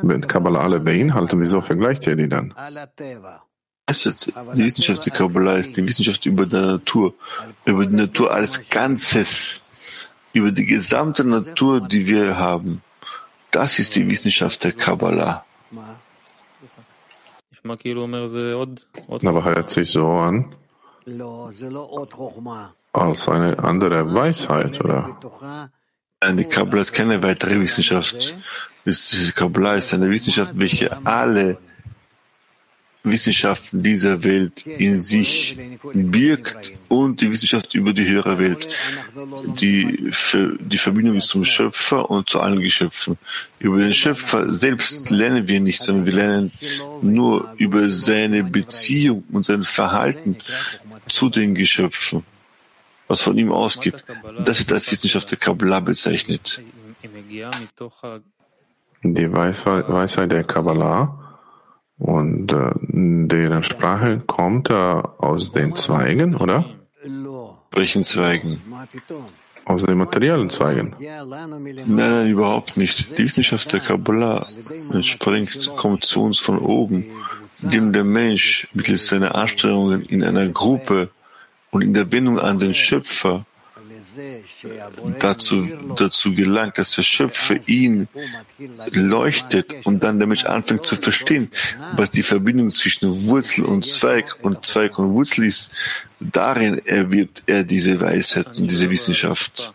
wenn 0.01 0.27
Kabbalah 0.27 0.61
alle 0.61 0.81
beinhalten, 0.81 1.39
wieso 1.39 1.61
vergleicht 1.61 2.07
er 2.07 2.17
die 2.17 2.27
dann? 2.27 2.53
Die 3.91 4.63
Wissenschaft 4.63 5.05
der 5.05 5.13
Kabbalah 5.13 5.57
ist 5.57 5.75
die 5.75 5.87
Wissenschaft 5.87 6.25
über 6.25 6.45
die 6.45 6.55
Natur, 6.55 7.13
über 7.65 7.85
die 7.85 7.95
Natur 7.95 8.33
als 8.33 8.69
Ganzes, 8.69 9.61
über 10.33 10.51
die 10.51 10.65
gesamte 10.65 11.23
Natur, 11.23 11.81
die 11.81 12.07
wir 12.07 12.37
haben. 12.37 12.81
Das 13.51 13.79
ist 13.79 13.95
die 13.95 14.07
Wissenschaft 14.09 14.63
der 14.63 14.71
Kabbalah. 14.71 15.43
Aber 19.23 19.43
hört 19.43 19.69
sich 19.69 19.91
so 19.91 20.07
an, 20.09 20.55
als 22.93 23.29
eine 23.29 23.59
andere 23.59 24.13
Weisheit, 24.13 24.79
oder? 24.83 25.17
Die 26.33 26.45
Kabbalah 26.45 26.81
ist 26.81 26.93
keine 26.93 27.21
weitere 27.23 27.59
Wissenschaft. 27.59 28.35
Die 28.85 29.31
Kabbalah 29.35 29.75
ist 29.75 29.93
eine 29.93 30.09
Wissenschaft, 30.09 30.51
welche 30.55 31.05
alle 31.05 31.57
Wissenschaften 33.03 33.81
dieser 33.81 34.23
Welt 34.23 34.65
in 34.65 35.01
sich 35.01 35.57
birgt 35.93 36.71
und 36.87 37.21
die 37.21 37.31
Wissenschaft 37.31 37.73
über 37.73 37.93
die 37.93 38.07
höhere 38.07 38.37
Welt, 38.37 38.67
die, 39.59 40.11
die 40.59 40.77
Verbindung 40.77 41.19
zum 41.21 41.43
Schöpfer 41.43 42.09
und 42.11 42.29
zu 42.29 42.39
allen 42.39 42.61
Geschöpfen. 42.61 43.17
Über 43.59 43.79
den 43.79 43.93
Schöpfer 43.93 44.49
selbst 44.49 45.09
lernen 45.09 45.47
wir 45.47 45.59
nicht, 45.59 45.81
sondern 45.81 46.05
wir 46.05 46.13
lernen 46.13 46.51
nur 47.01 47.53
über 47.57 47.89
seine 47.89 48.43
Beziehung 48.43 49.23
und 49.31 49.45
sein 49.47 49.63
Verhalten 49.63 50.37
zu 51.09 51.29
den 51.29 51.55
Geschöpfen, 51.55 52.23
was 53.07 53.21
von 53.21 53.35
ihm 53.37 53.51
ausgeht. 53.51 54.03
Das 54.45 54.59
wird 54.59 54.73
als 54.73 54.91
Wissenschaft 54.91 55.31
der 55.31 55.39
Kabbalah 55.39 55.79
bezeichnet. 55.79 56.61
Die 59.03 59.33
Weisheit 59.33 60.31
der 60.31 60.43
Kabbalah 60.43 61.20
und 62.01 62.51
äh, 62.51 62.71
deren 62.81 63.61
Sprache 63.61 64.21
kommt 64.25 64.71
äh, 64.71 64.73
aus 64.73 65.51
den 65.51 65.75
Zweigen, 65.75 66.35
oder? 66.35 66.65
Welchen 67.71 68.03
Zweigen? 68.03 68.59
Aus 69.65 69.85
den 69.85 69.99
materiellen 69.99 70.49
Zweigen. 70.49 70.95
Nein, 70.99 71.85
nein, 71.85 72.27
überhaupt 72.27 72.75
nicht. 72.75 73.17
Die 73.19 73.23
Wissenschaft 73.23 73.71
der 73.71 73.81
Kabbalah 73.81 74.47
entspringt, 74.91 75.69
kommt 75.77 76.03
zu 76.03 76.23
uns 76.23 76.39
von 76.39 76.57
oben, 76.57 77.05
indem 77.61 77.93
der 77.93 78.03
Mensch 78.03 78.67
mittels 78.73 79.05
seiner 79.05 79.35
Anstrengungen 79.35 80.01
in 80.01 80.23
einer 80.23 80.47
Gruppe 80.47 81.09
und 81.69 81.83
in 81.83 81.93
der 81.93 82.05
Bindung 82.05 82.39
an 82.39 82.57
den 82.57 82.73
Schöpfer 82.73 83.45
dazu, 85.19 85.67
dazu 85.95 86.33
gelangt, 86.33 86.77
dass 86.77 86.95
der 86.95 87.03
Schöpfer 87.03 87.55
ihn 87.67 88.07
leuchtet 88.91 89.75
und 89.85 90.03
dann 90.03 90.19
der 90.19 90.27
Mensch 90.27 90.45
anfängt 90.45 90.85
zu 90.85 90.95
verstehen, 90.95 91.49
was 91.95 92.11
die 92.11 92.23
Verbindung 92.23 92.69
zwischen 92.71 93.27
Wurzel 93.27 93.65
und 93.65 93.85
Zweig 93.85 94.37
und 94.43 94.65
Zweig 94.65 94.97
und 94.99 95.11
Wurzel 95.11 95.45
ist. 95.45 95.71
Darin 96.19 96.79
erwirbt 96.85 97.43
er 97.45 97.63
diese 97.63 97.99
Weisheit 97.99 98.47
und 98.55 98.69
diese 98.69 98.89
Wissenschaft. 98.89 99.73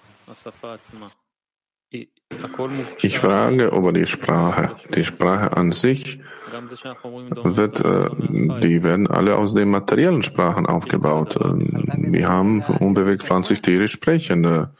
Ich 3.00 3.18
frage 3.18 3.66
über 3.66 3.92
die 3.92 4.06
Sprache. 4.06 4.76
Die 4.94 5.04
Sprache 5.04 5.56
an 5.56 5.72
sich 5.72 6.18
wird, 7.56 7.84
äh, 7.84 8.60
die 8.60 8.82
werden 8.82 9.06
alle 9.06 9.36
aus 9.36 9.54
den 9.54 9.70
materiellen 9.70 10.22
Sprachen 10.22 10.66
aufgebaut. 10.66 11.36
Wir 11.38 12.28
haben 12.28 12.62
unbewegt 12.62 13.22
pflanzlich 13.22 13.62
tierisch 13.62 13.92
sprechende. 13.92 14.70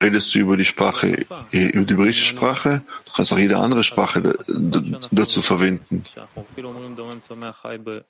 Redest 0.00 0.32
du 0.32 0.38
über 0.38 0.56
die 0.56 0.64
Sprache, 0.64 1.26
über 1.50 1.84
die 1.84 1.94
hebräische 1.94 2.24
Sprache? 2.24 2.82
Du 3.06 3.12
kannst 3.16 3.32
auch 3.32 3.38
jede 3.38 3.56
andere 3.58 3.82
Sprache 3.82 4.38
dazu 5.10 5.42
verwenden. 5.42 6.04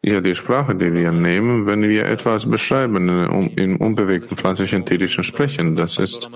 Ja, 0.03 0.20
die 0.20 0.35
Sprache, 0.35 0.74
die 0.74 0.92
wir 0.92 1.12
nehmen, 1.12 1.64
wenn 1.66 1.83
wir 1.83 2.05
etwas 2.05 2.44
beschreiben 2.44 3.09
in 3.57 3.77
unbewegten 3.77 4.37
pflanzlichen 4.37 4.85
tierischen 4.85 5.24
Sprechen, 5.24 5.77
das 5.77 5.96
ist, 5.96 6.29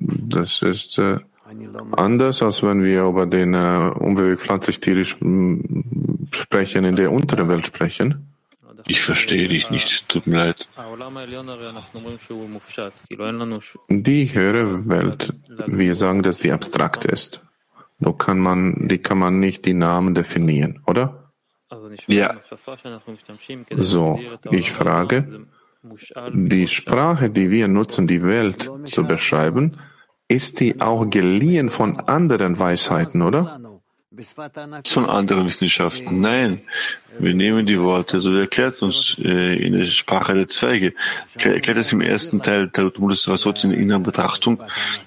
das 0.00 0.60
ist 0.60 0.98
äh, 0.98 1.20
anders, 1.96 2.42
als 2.42 2.62
wenn 2.62 2.82
wir 2.82 3.04
über 3.04 3.26
den 3.26 3.54
äh, 3.54 3.90
unbewegt 3.98 4.40
pflanzlich-tierisch 4.42 5.16
sprechen, 6.32 6.84
in 6.84 6.96
der 6.96 7.12
unteren 7.12 7.48
Welt 7.48 7.66
sprechen? 7.66 8.34
Ich 8.86 9.00
verstehe 9.00 9.48
dich 9.48 9.70
nicht, 9.70 10.08
tut 10.08 10.26
mir 10.26 10.36
leid. 10.36 10.68
Die 13.88 14.34
höhere 14.34 14.88
Welt, 14.88 15.34
wir 15.66 15.94
sagen, 15.94 16.22
dass 16.22 16.38
die 16.38 16.52
abstrakt 16.52 17.04
ist. 17.06 17.40
Nur 17.98 18.18
kann 18.18 18.38
man, 18.38 18.88
die 18.88 18.98
kann 18.98 19.18
man 19.18 19.40
nicht 19.40 19.64
die 19.64 19.72
Namen 19.72 20.14
definieren, 20.14 20.82
oder? 20.86 21.32
Ja. 22.06 22.36
So, 23.76 24.20
ich 24.50 24.72
frage, 24.72 25.46
die 26.32 26.68
Sprache, 26.68 27.30
die 27.30 27.50
wir 27.50 27.68
nutzen, 27.68 28.06
die 28.06 28.22
Welt 28.22 28.70
zu 28.84 29.04
beschreiben, 29.04 29.78
ist 30.28 30.60
die 30.60 30.80
auch 30.80 31.04
geliehen 31.08 31.70
von 31.70 32.00
anderen 32.00 32.58
Weisheiten, 32.58 33.22
oder? 33.22 33.60
Von 34.86 35.06
anderen 35.06 35.46
Wissenschaften. 35.46 36.20
Nein, 36.20 36.60
wir 37.18 37.34
nehmen 37.34 37.66
die 37.66 37.80
Worte, 37.80 38.20
so 38.20 38.32
erklärt 38.32 38.80
uns 38.80 39.16
äh, 39.18 39.56
in 39.56 39.72
der 39.76 39.86
Sprache 39.86 40.34
der 40.34 40.48
Zweige. 40.48 40.94
Er 41.36 41.54
erklärt 41.54 41.78
es 41.78 41.92
im 41.92 42.00
ersten 42.00 42.40
Teil 42.40 42.68
der 42.68 42.90
Talmudus 42.90 43.28
Rasot 43.28 43.64
in 43.64 43.70
der 43.70 43.78
inneren 43.80 44.04
Betrachtung. 44.04 44.62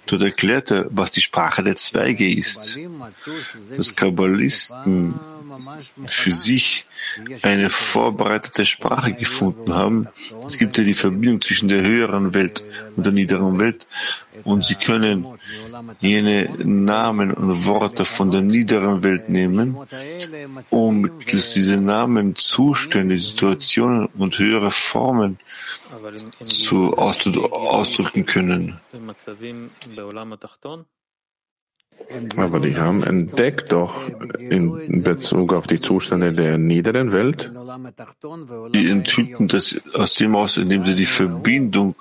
Dort 0.07 0.21
erklärt 0.23 0.71
er, 0.71 0.87
was 0.89 1.11
die 1.11 1.21
Sprache 1.21 1.63
der 1.63 1.77
Zweige 1.77 2.29
ist. 2.29 2.77
Dass 3.77 3.95
Kabbalisten 3.95 5.13
für 6.07 6.31
sich 6.31 6.85
eine 7.41 7.69
vorbereitete 7.69 8.65
Sprache 8.65 9.13
gefunden 9.13 9.73
haben. 9.73 10.07
Es 10.47 10.57
gibt 10.57 10.77
ja 10.77 10.83
die 10.83 10.93
Verbindung 10.93 11.41
zwischen 11.41 11.67
der 11.69 11.81
höheren 11.81 12.33
Welt 12.33 12.63
und 12.95 13.05
der 13.05 13.13
niederen 13.13 13.59
Welt 13.59 13.87
und 14.43 14.65
sie 14.65 14.75
können 14.75 15.25
jene 15.99 16.49
Namen 16.63 17.33
und 17.33 17.65
Worte 17.65 18.05
von 18.05 18.31
der 18.31 18.41
niederen 18.41 19.03
Welt 19.03 19.29
nehmen, 19.29 19.77
um 20.69 21.01
mittels 21.01 21.53
dieser 21.53 21.77
Namen 21.77 22.35
Zustände, 22.35 23.17
Situationen 23.17 24.07
und 24.17 24.37
höhere 24.39 24.71
Formen 24.71 25.39
zu 26.47 26.97
ausdrücken 26.97 28.25
können. 28.25 28.79
Aber 32.37 32.59
die 32.59 32.77
haben 32.77 33.03
entdeckt 33.03 33.71
doch 33.71 34.01
in 34.39 35.03
Bezug 35.03 35.53
auf 35.53 35.67
die 35.67 35.79
Zustände 35.79 36.31
der 36.31 36.57
niederen 36.57 37.11
Welt. 37.11 37.51
Die 38.73 38.89
enthüllten 38.89 39.47
das 39.47 39.75
aus 39.93 40.13
dem 40.13 40.35
aus, 40.35 40.57
indem 40.57 40.85
sie 40.85 40.95
die 40.95 41.05
Verbindung 41.05 41.95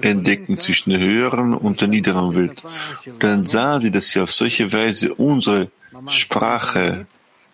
entdecken 0.00 0.58
zwischen 0.58 0.90
der 0.90 1.00
höheren 1.00 1.54
und 1.54 1.80
der 1.80 1.88
niederen 1.88 2.34
Welt. 2.34 2.62
Dann 3.20 3.44
sahen 3.44 3.80
sie, 3.82 3.90
dass 3.90 4.10
sie 4.10 4.20
auf 4.20 4.32
solche 4.32 4.72
Weise 4.72 5.14
unsere 5.14 5.68
Sprache, 6.08 7.06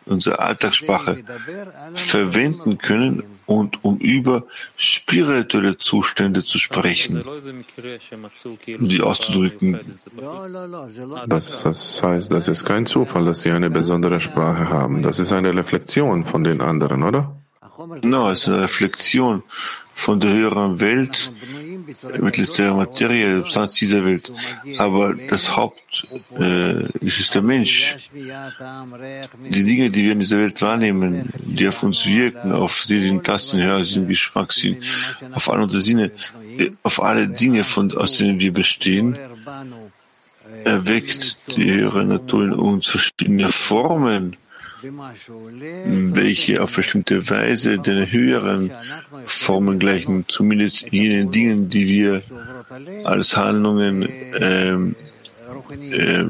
unsere 0.09 0.39
Alltagssprache 0.41 1.23
verwenden 1.95 2.79
können 2.79 3.23
und 3.47 3.83
um 3.85 3.99
über 3.99 4.45
spirituelle 4.77 5.79
Zustände 5.79 6.45
zu 6.45 6.59
sprechen, 6.59 7.25
die 8.65 9.01
auszudrücken. 9.01 9.81
Das, 11.27 11.63
das 11.63 12.03
heißt, 12.03 12.31
das 12.31 12.49
ist 12.49 12.65
kein 12.65 12.87
Zufall, 12.87 13.25
dass 13.25 13.43
sie 13.43 13.51
eine 13.51 13.71
besondere 13.71 14.21
Sprache 14.21 14.69
haben. 14.69 15.03
Das 15.03 15.19
ist 15.19 15.33
eine 15.33 15.55
Reflexion 15.57 16.25
von 16.25 16.45
den 16.45 16.61
anderen, 16.61 17.03
oder? 17.03 17.37
No, 18.03 18.31
es 18.31 18.41
ist 18.41 18.49
eine 18.49 18.63
Reflexion 18.63 19.43
von 19.95 20.19
der 20.19 20.33
höheren 20.33 20.81
Welt 20.81 21.31
mittels 22.21 22.53
der 22.55 22.75
Materie, 22.75 23.27
der 23.27 23.37
Substanz 23.39 23.75
dieser 23.75 24.05
Welt. 24.05 24.33
Aber 24.79 25.15
das 25.15 25.57
Haupt 25.57 26.07
äh, 26.39 26.87
ist 27.01 27.35
der 27.35 27.43
Mensch. 27.43 27.97
Die 28.13 29.65
Dinge, 29.65 29.91
die 29.91 30.05
wir 30.05 30.13
in 30.13 30.21
dieser 30.21 30.39
Welt 30.39 30.61
wahrnehmen, 30.61 31.31
die 31.39 31.69
auf 31.69 31.83
uns 31.83 32.07
wirken, 32.07 32.53
auf 32.53 32.83
Sehen, 32.83 33.23
Tasten, 33.23 33.63
Hörsinn, 33.63 34.09
Geschmackssinn, 34.09 34.83
auf 35.33 35.49
alle 35.49 35.63
unsere 35.63 35.83
Sinne, 35.83 36.11
auf 36.83 37.03
alle 37.03 37.29
Dinge, 37.29 37.63
von, 37.65 37.97
aus 37.97 38.19
denen 38.19 38.41
wir 38.41 38.53
bestehen, 38.53 39.17
erweckt 40.65 41.39
die 41.57 41.71
höhere 41.71 42.05
Natur 42.05 42.45
in 42.45 42.53
uns 42.55 42.89
verschiedene 42.89 43.49
Formen 43.49 44.37
welche 44.83 46.63
auf 46.63 46.77
bestimmte 46.77 47.29
Weise 47.31 47.79
den 47.79 48.11
höheren 48.11 48.73
Formen 49.27 49.79
gleichen, 49.79 50.25
zumindest 50.29 50.93
jenen 50.93 51.31
Dingen, 51.31 51.71
die 51.71 51.87
wir 51.89 52.23
als 53.05 53.37
Handlungen 53.37 54.09
ähm, 54.39 54.95
äh, 55.81 56.25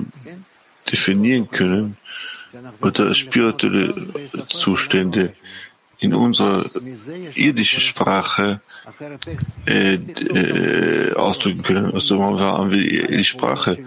definieren 0.90 1.50
können, 1.50 1.96
oder 2.80 3.14
spirituelle 3.14 3.94
Zustände, 4.48 5.32
in 6.00 6.14
unserer 6.14 6.70
irdischen 7.34 7.80
Sprache 7.80 8.60
äh, 9.66 9.94
äh, 9.94 11.14
ausdrücken 11.14 11.62
können. 11.62 11.92
Also 11.92 12.22
haben 12.22 12.70
wir 12.72 13.08
die 13.08 13.24
Sprache. 13.24 13.78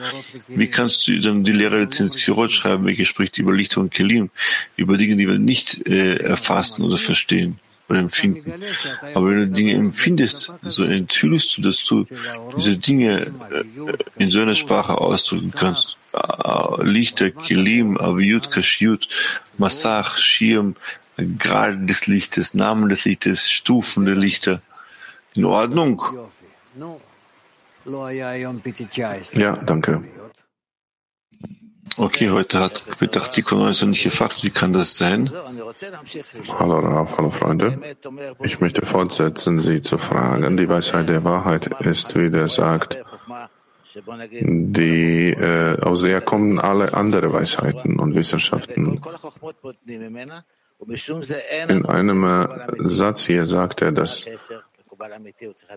Wie 0.48 0.68
kannst 0.68 1.08
du 1.08 1.20
dann 1.20 1.44
die 1.44 1.54
Lehrerlizenz 1.54 2.16
Sirot 2.16 2.52
schreiben, 2.52 2.86
welche 2.86 3.06
spricht 3.06 3.38
über 3.38 3.54
Licht 3.54 3.78
und 3.78 3.94
Kelim, 3.94 4.30
über 4.76 4.98
Dinge, 4.98 5.16
die 5.16 5.28
wir 5.28 5.40
nicht 5.40 5.88
äh, 5.88 6.18
erfassen 6.18 6.84
oder 6.84 6.98
verstehen? 6.98 7.60
oder 7.92 8.00
empfinden. 8.00 8.54
Aber 9.14 9.30
wenn 9.30 9.38
du 9.38 9.48
Dinge 9.50 9.74
empfindest, 9.74 10.52
so 10.64 10.84
enthüllst 10.86 11.58
du, 11.58 11.62
dass 11.62 11.84
du 11.84 12.06
diese 12.56 12.78
Dinge 12.78 13.34
äh, 13.52 14.24
in 14.24 14.32
so 14.32 14.40
einer 14.40 14.56
Sprache 14.56 14.98
ausdrücken 14.98 15.52
kannst. 15.52 15.98
Lichter, 16.82 17.32
Kelim, 17.32 17.98
Aviyut, 17.98 18.52
Kashiut, 18.52 19.08
Massach, 19.58 20.18
Schirm, 20.18 20.76
Grad 21.18 21.90
des 21.90 22.08
Lichtes, 22.08 22.54
Namen 22.54 22.90
des 22.90 23.06
Lichtes, 23.06 23.50
Stufen 23.50 24.06
der 24.06 24.16
Lichter. 24.16 24.62
In 25.34 25.46
Ordnung? 25.46 26.02
Ja, 29.34 29.54
danke. 29.58 30.04
Okay, 31.98 32.30
heute 32.30 32.60
hat 32.60 32.84
Petachtikon 33.00 33.68
uns 33.68 33.82
nicht 33.84 34.04
gefragt, 34.04 34.44
wie 34.44 34.50
kann 34.50 34.72
das 34.72 34.98
sein? 34.98 35.30
Hallo 36.58 36.80
Raf, 36.80 37.18
hallo 37.18 37.30
Freunde. 37.30 37.80
Ich 38.44 38.60
möchte 38.62 38.86
fortsetzen, 38.86 39.60
Sie 39.60 39.82
zu 39.82 39.98
fragen. 39.98 40.56
Die 40.56 40.70
Weisheit 40.70 41.10
der 41.10 41.24
Wahrheit 41.26 41.68
ist, 41.82 42.16
wie 42.16 42.30
der 42.30 42.48
sagt, 42.48 42.98
die 43.94 45.32
äh, 45.32 45.82
aus 45.82 46.04
der 46.04 46.22
kommen 46.22 46.60
alle 46.60 46.94
andere 46.94 47.34
Weisheiten 47.34 48.00
und 48.00 48.16
Wissenschaften. 48.16 49.02
In 51.68 51.86
einem 51.86 52.24
äh, 52.24 52.48
Satz 52.80 53.26
hier 53.26 53.46
sagt 53.46 53.82
er, 53.82 53.92
dass 53.92 54.26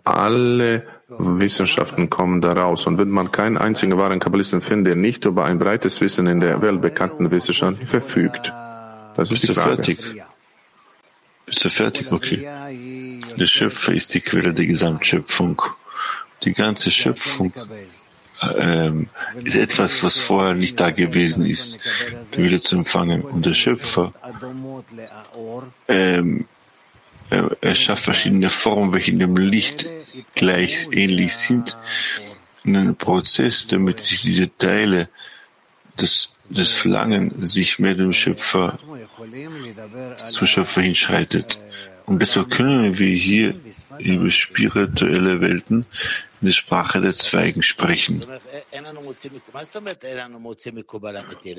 alle 0.05 0.87
Wissenschaften 1.09 2.11
kommen 2.11 2.41
daraus. 2.41 2.87
Und 2.87 2.99
wenn 2.99 3.11
man 3.11 3.31
keinen 3.31 3.57
einzigen 3.57 3.97
wahren 3.99 4.19
Kabbalisten 4.19 4.61
findet, 4.61 4.89
der 4.89 4.97
nicht 4.97 5.25
über 5.25 5.45
ein 5.45 5.59
breites 5.59 6.01
Wissen 6.01 6.27
in 6.27 6.41
der 6.41 6.61
Welt 6.63 6.81
bekannten 6.81 7.31
Wissenschaften 7.31 7.85
verfügt. 7.87 8.53
Das 9.17 9.31
ist 9.31 9.41
Bist 9.41 9.49
die 9.51 9.55
Frage. 9.55 9.77
fertig? 9.77 9.99
Bist 11.47 11.65
du 11.65 11.69
fertig? 11.69 12.11
Okay. 12.11 12.49
Der 13.39 13.47
Schöpfer 13.47 13.93
ist 13.93 14.15
die 14.15 14.21
Quelle 14.21 14.55
der 14.55 14.67
Gesamtschöpfung. 14.67 15.61
Die 16.43 16.53
ganze 16.53 16.91
Schöpfung 16.91 17.53
ähm, 18.57 19.09
ist 19.43 19.57
etwas, 19.57 20.03
was 20.03 20.19
vorher 20.19 20.55
nicht 20.55 20.79
da 20.81 20.91
gewesen 20.91 21.47
ist, 21.47 21.79
Wille 22.37 22.61
zu 22.61 22.77
empfangen. 22.77 23.23
Und 23.23 23.47
der 23.47 23.55
Schöpfer 23.55 24.13
ähm, 25.89 26.47
er, 27.31 27.57
er 27.61 27.75
schafft 27.75 28.05
verschiedene 28.05 28.51
Formen, 28.51 28.93
welche 28.93 29.13
dem 29.13 29.37
Licht 29.37 29.87
gleich 30.35 30.87
ähnlich 30.93 31.35
sind, 31.37 31.77
in 32.65 32.77
einem 32.77 32.97
Prozess, 32.97 33.67
damit 33.67 34.01
sich 34.01 34.23
diese 34.23 34.57
Teile 34.57 35.09
des, 36.01 36.33
des 36.49 36.73
Verlangen 36.73 37.45
sich 37.45 37.79
mehr 37.79 37.95
dem 37.95 38.13
Schöpfer, 38.13 38.79
zum 40.25 40.47
Schöpfer 40.47 40.83
hinschreitet. 40.83 41.59
Und 42.07 42.21
deshalb 42.21 42.51
können 42.51 42.99
wir 42.99 43.15
hier 43.15 43.55
über 43.99 44.31
spirituelle 44.31 45.41
Welten 45.41 45.87
der 46.45 46.53
Sprache 46.53 47.01
der 47.01 47.15
Zweigen 47.15 47.63
sprechen. 47.63 48.25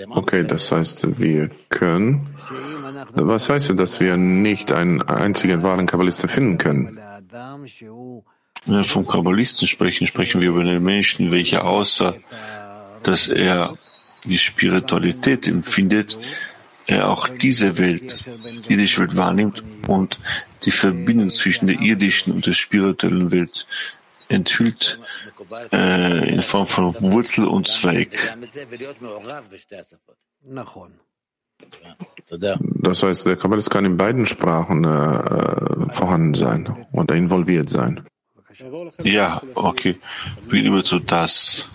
Okay, 0.10 0.44
das 0.44 0.72
heißt, 0.72 1.20
wir 1.20 1.50
können. 1.70 2.36
Was 3.14 3.50
heißt 3.50 3.70
das, 3.70 3.76
dass 3.76 4.00
wir 4.00 4.18
nicht 4.18 4.72
einen 4.72 5.02
einzigen 5.02 5.64
wahren 5.64 5.88
Kabbalisten 5.88 6.30
finden 6.30 6.58
können? 6.58 7.00
Wenn 8.66 8.78
wir 8.78 8.84
vom 8.84 9.06
Kabbalisten 9.06 9.68
sprechen, 9.68 10.08
sprechen 10.08 10.42
wir 10.42 10.50
über 10.50 10.62
einen 10.62 10.84
Menschen, 10.84 11.32
welcher 11.32 11.66
außer, 11.66 12.16
dass 13.04 13.28
er 13.28 13.78
die 14.26 14.40
Spiritualität 14.40 15.48
empfindet, 15.48 16.18
er 16.88 17.10
auch 17.10 17.28
diese 17.28 17.78
Welt, 17.78 18.18
die 18.68 18.74
irdische 18.74 19.02
Welt 19.02 19.16
wahrnimmt 19.16 19.64
und 19.88 20.20
die 20.64 20.72
Verbindung 20.72 21.32
zwischen 21.32 21.68
der 21.68 21.80
irdischen 21.80 22.34
und 22.34 22.46
der 22.46 22.54
spirituellen 22.54 23.32
Welt 23.32 23.68
enthüllt 24.30 25.00
äh, 25.72 26.34
in 26.34 26.42
Form 26.42 26.68
von 26.68 26.94
Wurzel 27.02 27.46
und 27.46 27.68
Zweig. 27.68 28.10
Das 32.82 33.04
heißt, 33.04 33.26
der 33.26 33.38
Kabbalist 33.38 33.70
kann 33.70 33.86
in 33.86 33.98
beiden 33.98 34.26
Sprachen 34.26 34.84
äh, 34.84 35.94
vorhanden 35.94 36.34
sein 36.34 36.88
oder 36.92 37.16
involviert 37.16 37.70
sein. 37.70 38.06
Ja, 39.04 39.42
okay. 39.54 40.00
Wir 40.48 40.62
gehen 40.62 40.72
über 40.72 40.84
zu 40.84 41.00
das. 41.00 41.70